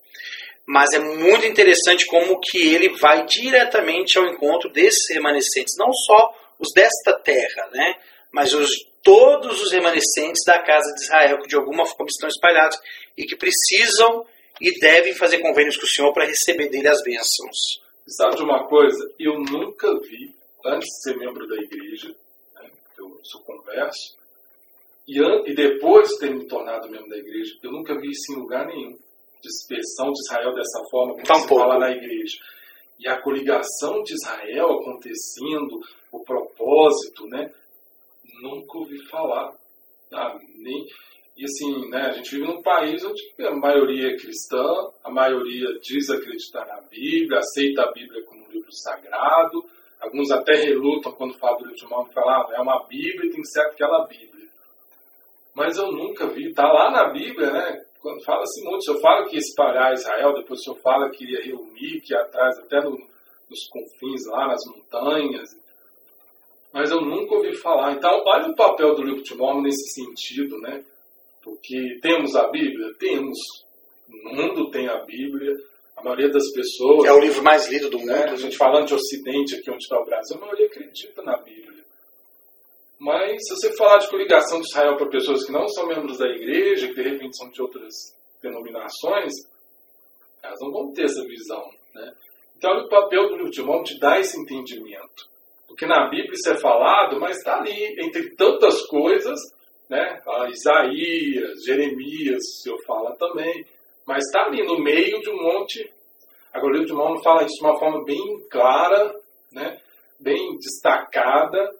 Mas 0.66 0.92
é 0.92 0.98
muito 0.98 1.46
interessante 1.46 2.04
como 2.04 2.38
que 2.38 2.58
ele 2.58 2.90
vai 2.98 3.24
diretamente 3.24 4.18
ao 4.18 4.26
encontro 4.26 4.70
desses 4.70 5.08
remanescentes, 5.08 5.74
não 5.78 5.90
só 5.90 6.34
os 6.58 6.70
desta 6.74 7.18
terra, 7.20 7.66
né, 7.72 7.94
mas 8.30 8.52
os, 8.52 8.68
todos 9.02 9.62
os 9.62 9.72
remanescentes 9.72 10.44
da 10.46 10.62
casa 10.62 10.92
de 10.94 11.02
Israel, 11.02 11.38
que 11.40 11.48
de 11.48 11.56
alguma 11.56 11.86
forma 11.86 12.06
estão 12.08 12.28
espalhados 12.28 12.78
e 13.16 13.24
que 13.24 13.36
precisam 13.36 14.24
e 14.60 14.78
devem 14.78 15.14
fazer 15.14 15.38
convênios 15.38 15.76
com 15.76 15.84
o 15.84 15.88
Senhor 15.88 16.12
para 16.12 16.26
receber 16.26 16.68
dele 16.68 16.88
as 16.88 17.02
bênçãos. 17.02 17.80
Sabe 18.06 18.36
de 18.36 18.42
uma 18.42 18.66
coisa? 18.66 19.14
Eu 19.18 19.38
nunca 19.38 19.88
vi 20.00 20.34
antes 20.64 20.88
de 20.88 21.02
ser 21.02 21.16
membro 21.16 21.46
da 21.46 21.56
igreja, 21.56 22.08
né, 22.54 22.70
eu 22.98 23.20
sou 23.22 23.42
converso, 23.42 24.16
e, 25.06 25.18
e 25.50 25.54
depois 25.54 26.08
de 26.10 26.18
ter 26.18 26.34
me 26.34 26.46
tornado 26.46 26.90
membro 26.90 27.08
da 27.08 27.16
igreja, 27.16 27.54
eu 27.62 27.72
nunca 27.72 27.98
vi 27.98 28.10
isso 28.10 28.32
em 28.32 28.36
lugar 28.36 28.66
nenhum. 28.66 28.96
Dispersão 29.42 30.12
de 30.12 30.20
Israel 30.20 30.54
dessa 30.54 30.82
forma, 30.90 31.14
como 31.14 31.26
tá 31.26 31.34
se 31.36 31.48
fala 31.48 31.78
na 31.78 31.90
igreja. 31.90 32.36
E 32.98 33.08
a 33.08 33.20
coligação 33.22 34.02
de 34.02 34.12
Israel 34.12 34.72
acontecendo, 34.72 35.80
o 36.12 36.24
propósito, 36.24 37.26
né? 37.28 37.50
Nunca 38.42 38.78
ouvi 38.78 38.98
falar. 39.08 39.52
Ah, 40.12 40.38
nem, 40.56 40.86
e 41.36 41.44
assim, 41.44 41.88
né, 41.90 42.06
a 42.06 42.12
gente 42.12 42.30
vive 42.30 42.46
num 42.46 42.62
país 42.62 43.04
onde 43.04 43.22
a 43.40 43.54
maioria 43.54 44.08
é 44.08 44.16
cristã, 44.16 44.64
a 45.04 45.10
maioria 45.10 45.66
diz 45.80 46.08
acreditar 46.10 46.66
na 46.66 46.80
Bíblia, 46.82 47.38
aceita 47.38 47.82
a 47.82 47.92
Bíblia 47.92 48.24
como 48.24 48.44
um 48.44 48.50
livro 48.50 48.72
sagrado, 48.72 49.64
Alguns 50.00 50.30
até 50.30 50.54
relutam 50.54 51.12
quando 51.12 51.38
falam 51.38 51.58
do 51.58 51.64
livro 51.66 51.76
de 51.76 51.84
e 51.84 52.14
falam, 52.14 52.30
ah, 52.30 52.48
é 52.54 52.60
uma 52.60 52.86
Bíblia 52.86 53.26
e 53.26 53.30
tem 53.30 53.42
que 53.42 53.48
ser 53.48 53.60
aquela 53.60 54.06
Bíblia. 54.06 54.48
Mas 55.54 55.76
eu 55.76 55.90
nunca 55.90 56.28
vi, 56.28 56.48
está 56.48 56.70
lá 56.70 56.90
na 56.90 57.08
Bíblia, 57.10 57.50
né? 57.50 57.84
Quando 58.00 58.24
fala-se 58.24 58.64
muito, 58.64 58.84
se 58.84 58.92
eu 58.92 59.00
falo 59.00 59.26
que 59.26 59.34
ia 59.34 59.40
espalhar 59.40 59.92
Israel, 59.92 60.34
depois 60.34 60.62
se 60.62 60.70
eu 60.70 60.76
falo 60.76 61.10
que 61.10 61.24
ia 61.24 61.42
reunir, 61.42 62.00
que 62.00 62.14
ia 62.14 62.20
atrás, 62.20 62.56
até 62.60 62.80
no, 62.80 62.90
nos 62.90 63.66
confins 63.68 64.24
lá, 64.28 64.46
nas 64.46 64.64
montanhas. 64.66 65.50
Mas 66.72 66.90
eu 66.90 67.00
nunca 67.00 67.34
ouvi 67.34 67.56
falar. 67.56 67.92
Então, 67.92 68.22
olha 68.26 68.48
o 68.48 68.56
papel 68.56 68.94
do 68.94 69.02
livro 69.02 69.22
de 69.22 69.34
Mormon 69.34 69.62
nesse 69.62 69.94
sentido, 69.94 70.58
né? 70.60 70.84
Porque 71.42 71.98
temos 72.02 72.36
a 72.36 72.48
Bíblia? 72.48 72.94
Temos. 72.98 73.38
O 74.08 74.34
mundo 74.34 74.70
tem 74.70 74.88
a 74.88 75.04
Bíblia, 75.04 75.56
a 75.96 76.02
maioria 76.02 76.30
das 76.30 76.50
pessoas. 76.52 77.06
É 77.06 77.12
o 77.12 77.20
livro 77.20 77.42
mais 77.42 77.68
lido 77.68 77.88
do 77.88 77.98
mundo. 77.98 78.08
Né? 78.08 78.24
A 78.24 78.36
gente 78.36 78.56
falando 78.56 78.86
de 78.86 78.94
Ocidente, 78.94 79.54
aqui 79.54 79.70
onde 79.70 79.82
está 79.82 79.98
o 79.98 80.04
Brasil, 80.04 80.36
a 80.36 80.40
maioria 80.40 80.66
acredita 80.66 81.22
na 81.22 81.36
Bíblia. 81.38 81.84
Mas 82.98 83.46
se 83.46 83.54
você 83.54 83.76
falar 83.76 83.98
de 83.98 84.08
coligação 84.08 84.60
de 84.60 84.66
Israel 84.66 84.96
para 84.96 85.08
pessoas 85.08 85.44
que 85.44 85.52
não 85.52 85.68
são 85.68 85.86
membros 85.86 86.18
da 86.18 86.26
igreja, 86.26 86.88
que 86.88 86.94
de 86.94 87.02
repente 87.02 87.36
são 87.36 87.48
de 87.48 87.62
outras 87.62 87.94
denominações, 88.42 89.32
elas 90.42 90.58
não 90.60 90.72
vão 90.72 90.92
ter 90.92 91.04
essa 91.04 91.24
visão. 91.24 91.64
Né? 91.94 92.12
Então, 92.56 92.76
o 92.78 92.88
papel 92.88 93.28
do 93.28 93.36
livro 93.36 93.50
de 93.50 93.62
Mormon 93.62 93.84
te 93.84 93.98
dá 94.00 94.18
esse 94.18 94.38
entendimento. 94.38 95.28
Porque 95.68 95.86
na 95.86 96.08
Bíblia 96.08 96.32
isso 96.32 96.50
é 96.50 96.56
falado, 96.56 97.20
mas 97.20 97.36
está 97.36 97.58
ali, 97.58 98.00
entre 98.00 98.34
tantas 98.34 98.84
coisas, 98.86 99.38
né? 99.88 100.20
Isaías, 100.50 101.62
Jeremias, 101.64 102.42
o 102.42 102.62
senhor 102.62 102.78
fala 102.84 103.14
também. 103.16 103.64
Mas 104.06 104.24
está 104.24 104.46
ali 104.46 104.64
no 104.64 104.80
meio 104.80 105.20
de 105.20 105.30
um 105.30 105.40
monte. 105.40 105.88
Agora, 106.52 106.72
o 106.72 106.72
livro 106.72 106.88
de 106.88 106.94
Mormon 106.94 107.22
fala 107.22 107.44
isso 107.44 107.56
de 107.56 107.64
uma 107.64 107.78
forma 107.78 108.02
bem 108.04 108.48
clara, 108.50 109.14
né? 109.52 109.78
bem 110.18 110.56
destacada. 110.58 111.76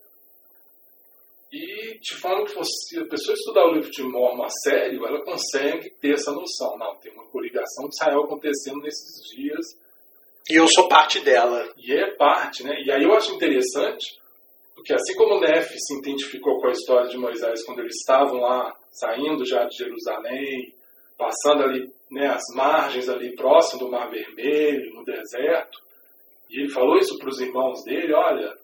E 1.50 1.98
de 1.98 2.14
forma 2.14 2.44
que 2.44 2.52
se 2.64 3.00
a 3.00 3.06
pessoa 3.06 3.34
estudar 3.34 3.66
o 3.66 3.72
livro 3.72 3.90
de 3.90 4.02
Mormon 4.02 4.44
a 4.44 4.50
sério, 4.50 5.06
ela 5.06 5.24
consegue 5.24 5.90
ter 5.98 6.12
essa 6.12 6.30
noção. 6.30 6.76
Não, 6.76 6.94
tem 6.96 7.10
uma 7.12 7.26
coligação 7.26 7.88
de 7.88 7.94
Israel 7.94 8.24
acontecendo 8.24 8.80
nesses 8.80 9.26
dias. 9.34 9.66
E 10.48 10.54
eu 10.54 10.66
sou 10.68 10.88
parte 10.88 11.20
dela. 11.20 11.68
E 11.76 11.92
é 11.92 12.14
parte, 12.16 12.64
né? 12.64 12.80
E 12.84 12.90
aí 12.90 13.02
eu 13.02 13.12
acho 13.12 13.34
interessante, 13.34 14.18
porque 14.74 14.94
assim 14.94 15.14
como 15.14 15.34
o 15.34 15.40
Nefe 15.40 15.78
se 15.78 15.98
identificou 15.98 16.58
com 16.60 16.68
a 16.68 16.72
história 16.72 17.08
de 17.08 17.18
Moisés 17.18 17.64
quando 17.64 17.80
eles 17.80 17.96
estavam 17.96 18.40
lá 18.40 18.74
saindo 18.90 19.44
já 19.44 19.64
de 19.64 19.76
Jerusalém, 19.76 20.72
passando 21.18 21.64
ali 21.64 21.92
né, 22.10 22.28
as 22.28 22.42
margens 22.54 23.08
ali 23.08 23.34
próximo 23.34 23.80
do 23.80 23.90
Mar 23.90 24.08
Vermelho, 24.08 24.94
no 24.94 25.04
deserto. 25.04 25.78
E 26.48 26.60
ele 26.60 26.70
falou 26.70 26.96
isso 26.96 27.18
para 27.18 27.28
os 27.28 27.40
irmãos 27.40 27.84
dele, 27.84 28.14
olha, 28.14 28.56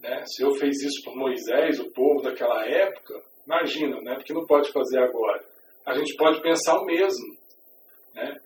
né, 0.00 0.24
se 0.26 0.42
eu 0.42 0.52
fez 0.54 0.82
isso 0.82 1.04
por 1.04 1.14
Moisés, 1.14 1.78
o 1.78 1.90
povo 1.92 2.22
daquela 2.22 2.66
época, 2.66 3.22
imagina, 3.46 4.00
né, 4.00 4.14
porque 4.16 4.32
não 4.32 4.46
pode 4.46 4.72
fazer 4.72 4.98
agora. 4.98 5.44
A 5.86 5.94
gente 5.94 6.16
pode 6.16 6.42
pensar 6.42 6.80
o 6.80 6.84
mesmo, 6.84 7.36
né? 8.14 8.40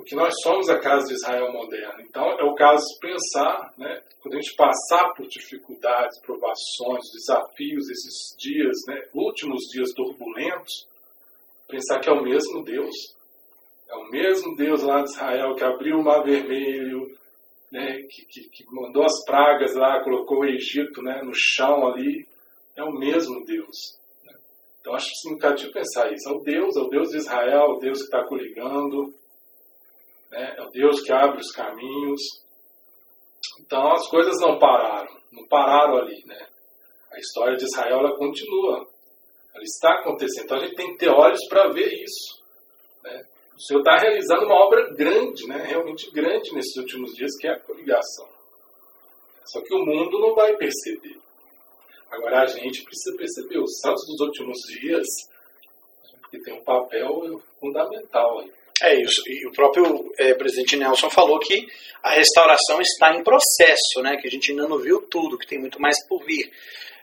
Porque 0.00 0.16
nós 0.16 0.32
somos 0.42 0.70
a 0.70 0.78
casa 0.78 1.08
de 1.08 1.12
Israel 1.12 1.52
moderna. 1.52 2.00
Então 2.00 2.24
é 2.24 2.42
o 2.42 2.54
caso 2.54 2.82
de 2.82 3.00
pensar, 3.00 3.70
né, 3.76 4.02
quando 4.22 4.34
a 4.34 4.40
gente 4.40 4.56
passar 4.56 5.12
por 5.12 5.26
dificuldades, 5.26 6.18
provações, 6.20 7.04
desafios, 7.12 7.90
esses 7.90 8.34
dias, 8.38 8.78
né, 8.88 8.98
últimos 9.12 9.64
dias 9.70 9.92
turbulentos, 9.92 10.88
pensar 11.68 12.00
que 12.00 12.08
é 12.08 12.12
o 12.12 12.22
mesmo 12.22 12.64
Deus. 12.64 13.14
É 13.90 13.94
o 13.94 14.10
mesmo 14.10 14.56
Deus 14.56 14.82
lá 14.82 15.02
de 15.02 15.10
Israel 15.10 15.54
que 15.54 15.64
abriu 15.64 15.98
o 15.98 16.02
Mar 16.02 16.22
Vermelho, 16.22 17.06
né, 17.70 18.00
que, 18.08 18.24
que, 18.24 18.48
que, 18.48 18.64
mandou 18.72 19.04
as 19.04 19.22
pragas 19.26 19.74
lá, 19.74 20.02
colocou 20.02 20.38
o 20.38 20.46
Egito 20.46 21.02
né, 21.02 21.20
no 21.22 21.34
chão 21.34 21.86
ali. 21.86 22.26
É 22.74 22.82
o 22.82 22.92
mesmo 22.92 23.44
Deus. 23.44 24.00
Então 24.80 24.94
acho 24.94 25.14
significativo 25.16 25.72
pensar 25.72 26.10
isso. 26.10 26.26
É 26.26 26.32
o 26.32 26.40
Deus, 26.40 26.74
é 26.74 26.80
o 26.80 26.88
Deus 26.88 27.10
de 27.10 27.18
Israel, 27.18 27.60
é 27.60 27.68
o 27.68 27.78
Deus 27.78 27.98
que 27.98 28.04
está 28.04 28.24
coligando, 28.24 29.19
né, 30.30 30.54
é 30.56 30.62
o 30.62 30.70
Deus 30.70 31.00
que 31.02 31.12
abre 31.12 31.40
os 31.40 31.50
caminhos. 31.52 32.20
Então 33.60 33.92
as 33.92 34.08
coisas 34.08 34.40
não 34.40 34.58
pararam, 34.58 35.14
não 35.32 35.46
pararam 35.48 35.98
ali. 35.98 36.24
Né? 36.24 36.46
A 37.12 37.18
história 37.18 37.56
de 37.56 37.64
Israel 37.64 37.98
ela 37.98 38.16
continua. 38.16 38.86
Ela 39.54 39.64
está 39.64 39.92
acontecendo. 40.00 40.44
Então 40.44 40.56
a 40.58 40.60
gente 40.60 40.76
tem 40.76 40.92
que 40.92 40.98
ter 40.98 41.08
olhos 41.08 41.46
para 41.48 41.68
ver 41.70 41.92
isso. 41.92 42.42
Né? 43.02 43.24
O 43.56 43.60
Senhor 43.60 43.80
está 43.80 43.96
realizando 43.96 44.46
uma 44.46 44.64
obra 44.64 44.94
grande, 44.94 45.46
né? 45.46 45.62
realmente 45.66 46.10
grande 46.10 46.54
nesses 46.54 46.76
últimos 46.76 47.12
dias, 47.14 47.36
que 47.38 47.46
é 47.46 47.52
a 47.52 47.60
coligação. 47.60 48.28
Só 49.44 49.60
que 49.60 49.74
o 49.74 49.84
mundo 49.84 50.18
não 50.18 50.34
vai 50.34 50.56
perceber. 50.56 51.18
Agora 52.10 52.42
a 52.42 52.46
gente 52.46 52.82
precisa 52.84 53.16
perceber, 53.16 53.58
os 53.58 53.78
santos 53.80 54.04
dos 54.06 54.20
últimos 54.20 54.58
dias, 54.80 55.06
porque 56.20 56.40
tem 56.40 56.54
um 56.54 56.64
papel 56.64 57.40
fundamental 57.60 58.40
aí. 58.40 58.52
É 58.82 59.00
isso. 59.00 59.22
E 59.26 59.46
o 59.46 59.52
próprio 59.52 60.12
é, 60.18 60.34
presidente 60.34 60.76
Nelson 60.76 61.10
falou 61.10 61.38
que 61.38 61.68
a 62.02 62.12
restauração 62.12 62.80
está 62.80 63.14
em 63.14 63.22
processo, 63.22 64.00
né? 64.02 64.16
Que 64.16 64.26
a 64.26 64.30
gente 64.30 64.50
ainda 64.50 64.66
não 64.66 64.78
viu 64.78 65.02
tudo, 65.02 65.38
que 65.38 65.46
tem 65.46 65.58
muito 65.58 65.80
mais 65.80 65.96
por 66.06 66.24
vir. 66.24 66.50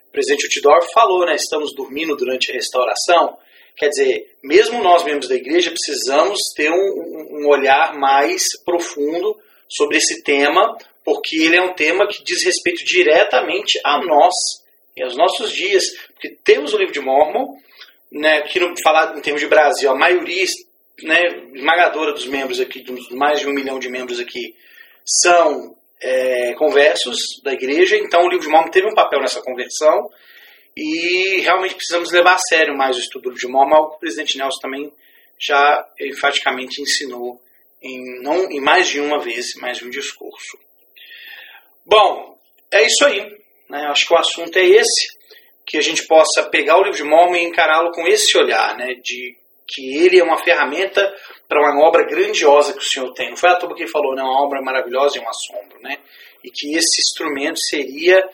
O 0.07 0.11
presidente 0.11 0.47
Utidor 0.47 0.81
falou, 0.91 1.25
né? 1.25 1.35
Estamos 1.35 1.73
dormindo 1.75 2.15
durante 2.15 2.51
a 2.51 2.55
restauração. 2.55 3.37
Quer 3.75 3.89
dizer, 3.89 4.37
mesmo 4.43 4.81
nós, 4.81 5.03
membros 5.03 5.29
da 5.29 5.35
igreja, 5.35 5.69
precisamos 5.69 6.39
ter 6.55 6.71
um, 6.71 7.43
um 7.43 7.47
olhar 7.47 7.93
mais 7.95 8.43
profundo 8.65 9.37
sobre 9.69 9.97
esse 9.97 10.23
tema, 10.23 10.75
porque 11.03 11.37
ele 11.37 11.57
é 11.57 11.61
um 11.61 11.75
tema 11.75 12.07
que 12.07 12.23
diz 12.23 12.43
respeito 12.43 12.83
diretamente 12.83 13.79
a 13.83 14.03
nós 14.03 14.33
e 14.95 15.03
aos 15.03 15.15
nossos 15.15 15.51
dias. 15.51 15.85
Porque 16.11 16.35
temos 16.43 16.73
o 16.73 16.77
livro 16.77 16.93
de 16.93 16.99
Mormon, 16.99 17.55
né, 18.11 18.41
que 18.41 18.59
no, 18.59 18.73
falar 18.81 19.15
em 19.15 19.21
termos 19.21 19.41
de 19.41 19.47
Brasil, 19.47 19.91
a 19.91 19.95
maioria 19.95 20.43
né, 21.03 21.21
esmagadora 21.53 22.13
dos 22.13 22.25
membros 22.25 22.59
aqui, 22.59 22.81
dos 22.81 23.09
mais 23.11 23.39
de 23.39 23.47
um 23.47 23.53
milhão 23.53 23.79
de 23.79 23.89
membros 23.89 24.19
aqui, 24.19 24.55
são 25.05 25.75
é, 26.01 26.53
conversos 26.55 27.41
da 27.43 27.53
igreja, 27.53 27.97
então 27.97 28.21
o 28.21 28.29
livro 28.29 28.45
de 28.45 28.51
Mormon 28.51 28.69
teve 28.69 28.87
um 28.87 28.95
papel 28.95 29.19
nessa 29.21 29.41
conversão, 29.41 30.09
e 30.75 31.39
realmente 31.41 31.75
precisamos 31.75 32.11
levar 32.11 32.35
a 32.35 32.39
sério 32.39 32.77
mais 32.77 32.95
o 32.95 32.99
estudo 32.99 33.23
do 33.23 33.29
livro 33.29 33.47
de 33.47 33.51
Mormon, 33.51 33.75
algo 33.75 33.89
que 33.91 33.95
o 33.95 33.99
presidente 33.99 34.37
Nelson 34.37 34.59
também 34.61 34.93
já 35.39 35.87
enfaticamente 35.99 36.81
ensinou 36.81 37.41
em, 37.81 38.21
não, 38.21 38.49
em 38.51 38.59
mais 38.59 38.87
de 38.87 38.99
uma 38.99 39.19
vez, 39.19 39.55
mais 39.55 39.77
de 39.77 39.85
um 39.85 39.89
discurso. 39.89 40.57
Bom, 41.85 42.37
é 42.71 42.85
isso 42.85 43.05
aí. 43.05 43.37
Né? 43.69 43.85
Acho 43.87 44.07
que 44.07 44.13
o 44.13 44.17
assunto 44.17 44.57
é 44.57 44.65
esse, 44.65 45.07
que 45.65 45.77
a 45.77 45.81
gente 45.81 46.05
possa 46.07 46.43
pegar 46.49 46.77
o 46.77 46.83
livro 46.83 46.97
de 46.97 47.03
Mormon 47.03 47.35
e 47.35 47.43
encará-lo 47.43 47.91
com 47.91 48.07
esse 48.07 48.37
olhar, 48.37 48.75
né? 48.77 48.95
de 48.95 49.35
que 49.67 49.97
ele 49.97 50.19
é 50.19 50.23
uma 50.23 50.37
ferramenta 50.37 51.13
para 51.47 51.59
uma 51.59 51.85
obra 51.85 52.03
grandiosa 52.03 52.73
que 52.73 52.79
o 52.79 52.83
Senhor 52.83 53.11
tem. 53.13 53.29
Não 53.29 53.37
foi 53.37 53.49
a 53.49 53.55
toa 53.55 53.75
que 53.75 53.83
ele 53.83 53.91
falou, 53.91 54.15
né? 54.15 54.23
uma 54.23 54.43
obra 54.43 54.61
maravilhosa 54.61 55.17
e 55.17 55.21
um 55.21 55.29
assombro. 55.29 55.79
Né? 55.81 55.97
E 56.43 56.49
que 56.49 56.75
esse 56.75 57.01
instrumento 57.01 57.59
seria 57.59 58.27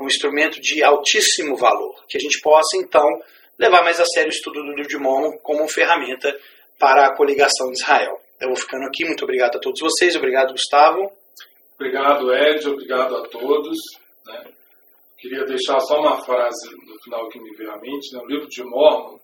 um 0.00 0.06
instrumento 0.06 0.60
de 0.60 0.82
altíssimo 0.82 1.56
valor, 1.56 1.94
que 2.08 2.16
a 2.16 2.20
gente 2.20 2.40
possa 2.40 2.76
então 2.76 3.04
levar 3.58 3.82
mais 3.82 4.00
a 4.00 4.04
sério 4.06 4.30
o 4.30 4.34
estudo 4.34 4.62
do 4.62 4.72
livro 4.72 4.88
de 4.88 4.96
Mormon 4.96 5.36
como 5.42 5.68
ferramenta 5.68 6.34
para 6.78 7.06
a 7.06 7.14
coligação 7.14 7.70
de 7.70 7.78
Israel. 7.78 8.18
Eu 8.40 8.48
vou 8.48 8.56
ficando 8.56 8.86
aqui, 8.86 9.04
muito 9.04 9.22
obrigado 9.22 9.56
a 9.56 9.60
todos 9.60 9.80
vocês, 9.80 10.16
obrigado 10.16 10.52
Gustavo. 10.52 11.12
Obrigado 11.74 12.34
Ed, 12.34 12.66
obrigado 12.66 13.16
a 13.16 13.28
todos. 13.28 13.78
Né? 14.26 14.44
Queria 15.18 15.44
deixar 15.44 15.78
só 15.80 16.00
uma 16.00 16.22
frase 16.24 16.70
no 16.86 16.98
final 17.02 17.28
que 17.28 17.38
me 17.38 17.54
veio 17.54 17.70
à 17.70 17.78
mente. 17.78 18.14
Né? 18.14 18.20
O 18.22 18.26
livro 18.26 18.48
de 18.48 18.64
Mormon, 18.64 19.18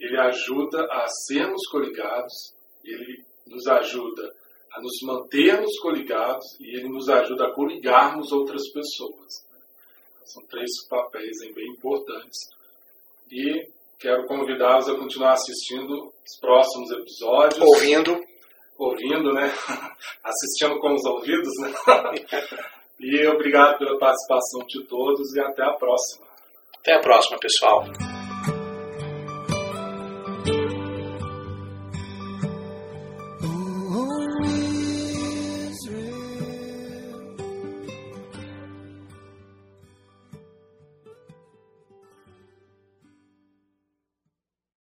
ele 0.00 0.18
ajuda 0.18 0.82
a 0.90 1.06
sermos 1.26 1.60
coligados, 1.70 2.54
ele 2.82 3.22
nos 3.46 3.66
ajuda 3.66 4.34
a 4.72 4.80
nos 4.80 5.02
mantermos 5.02 5.78
coligados 5.80 6.46
e 6.60 6.76
ele 6.76 6.88
nos 6.88 7.08
ajuda 7.08 7.46
a 7.46 7.52
coligarmos 7.52 8.32
outras 8.32 8.62
pessoas. 8.72 9.44
São 10.24 10.42
três 10.46 10.70
papéis 10.88 11.36
bem 11.54 11.66
importantes. 11.72 12.38
E 13.30 13.68
quero 13.98 14.26
convidá-los 14.26 14.88
a 14.88 14.96
continuar 14.96 15.32
assistindo 15.32 16.12
os 16.24 16.40
próximos 16.40 16.90
episódios. 16.92 17.60
Ouvindo. 17.60 18.20
Ouvindo, 18.78 19.32
né? 19.32 19.52
Assistindo 20.24 20.78
com 20.80 20.94
os 20.94 21.04
ouvidos, 21.04 21.52
né? 21.60 21.74
e 22.98 23.26
obrigado 23.26 23.78
pela 23.78 23.98
participação 23.98 24.64
de 24.66 24.86
todos 24.86 25.34
e 25.34 25.40
até 25.40 25.62
a 25.62 25.72
próxima. 25.72 26.26
Até 26.78 26.94
a 26.94 27.00
próxima, 27.00 27.38
pessoal. 27.38 27.84